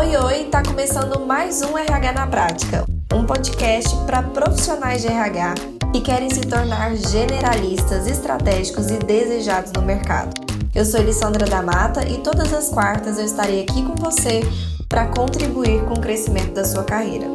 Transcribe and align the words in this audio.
Oi, 0.00 0.16
oi, 0.16 0.44
tá 0.44 0.62
começando 0.62 1.26
mais 1.26 1.60
um 1.60 1.76
RH 1.76 2.12
na 2.12 2.26
Prática, 2.26 2.86
um 3.12 3.26
podcast 3.26 3.94
para 4.06 4.22
profissionais 4.22 5.02
de 5.02 5.08
RH 5.08 5.56
que 5.92 6.00
querem 6.00 6.30
se 6.30 6.40
tornar 6.40 6.96
generalistas, 6.96 8.06
estratégicos 8.06 8.90
e 8.90 8.96
desejados 8.96 9.72
no 9.72 9.82
mercado. 9.82 10.30
Eu 10.74 10.86
sou 10.86 11.00
Elissandra 11.00 11.46
da 11.46 11.60
Mata 11.60 12.08
e 12.08 12.16
todas 12.22 12.50
as 12.54 12.70
quartas 12.70 13.18
eu 13.18 13.26
estarei 13.26 13.62
aqui 13.62 13.82
com 13.82 13.94
você 13.94 14.40
para 14.88 15.06
contribuir 15.08 15.84
com 15.84 15.92
o 15.92 16.00
crescimento 16.00 16.54
da 16.54 16.64
sua 16.64 16.82
carreira. 16.82 17.26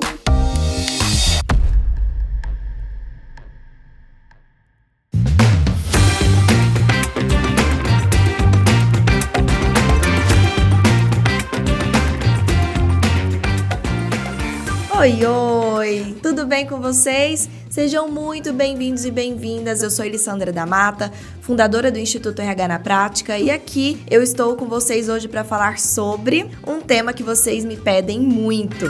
Oi, 15.05 15.23
oi! 15.23 16.18
Tudo 16.20 16.48
bem 16.48 16.66
com 16.66 16.82
vocês? 16.82 17.48
Sejam 17.70 18.09
muito 18.09 18.52
bem-vindos 18.52 19.05
e 19.05 19.12
bem-vindas. 19.12 19.84
Eu 19.84 19.91
sou 19.91 20.04
Elissandra 20.04 20.52
da 20.52 20.66
Mata, 20.66 21.12
fundadora 21.41 21.91
do 21.91 22.00
Instituto 22.00 22.41
RH 22.41 22.68
na 22.68 22.80
Prática, 22.80 23.38
e 23.38 23.52
aqui 23.52 24.02
eu 24.09 24.23
estou 24.23 24.55
com 24.55 24.66
vocês 24.66 25.08
hoje 25.08 25.28
para 25.28 25.44
falar 25.44 25.78
sobre 25.78 26.50
um 26.66 26.81
tema 26.81 27.14
que 27.14 27.22
vocês 27.22 27.64
me 27.64 27.78
pedem 27.78 28.20
muito. 28.20 28.88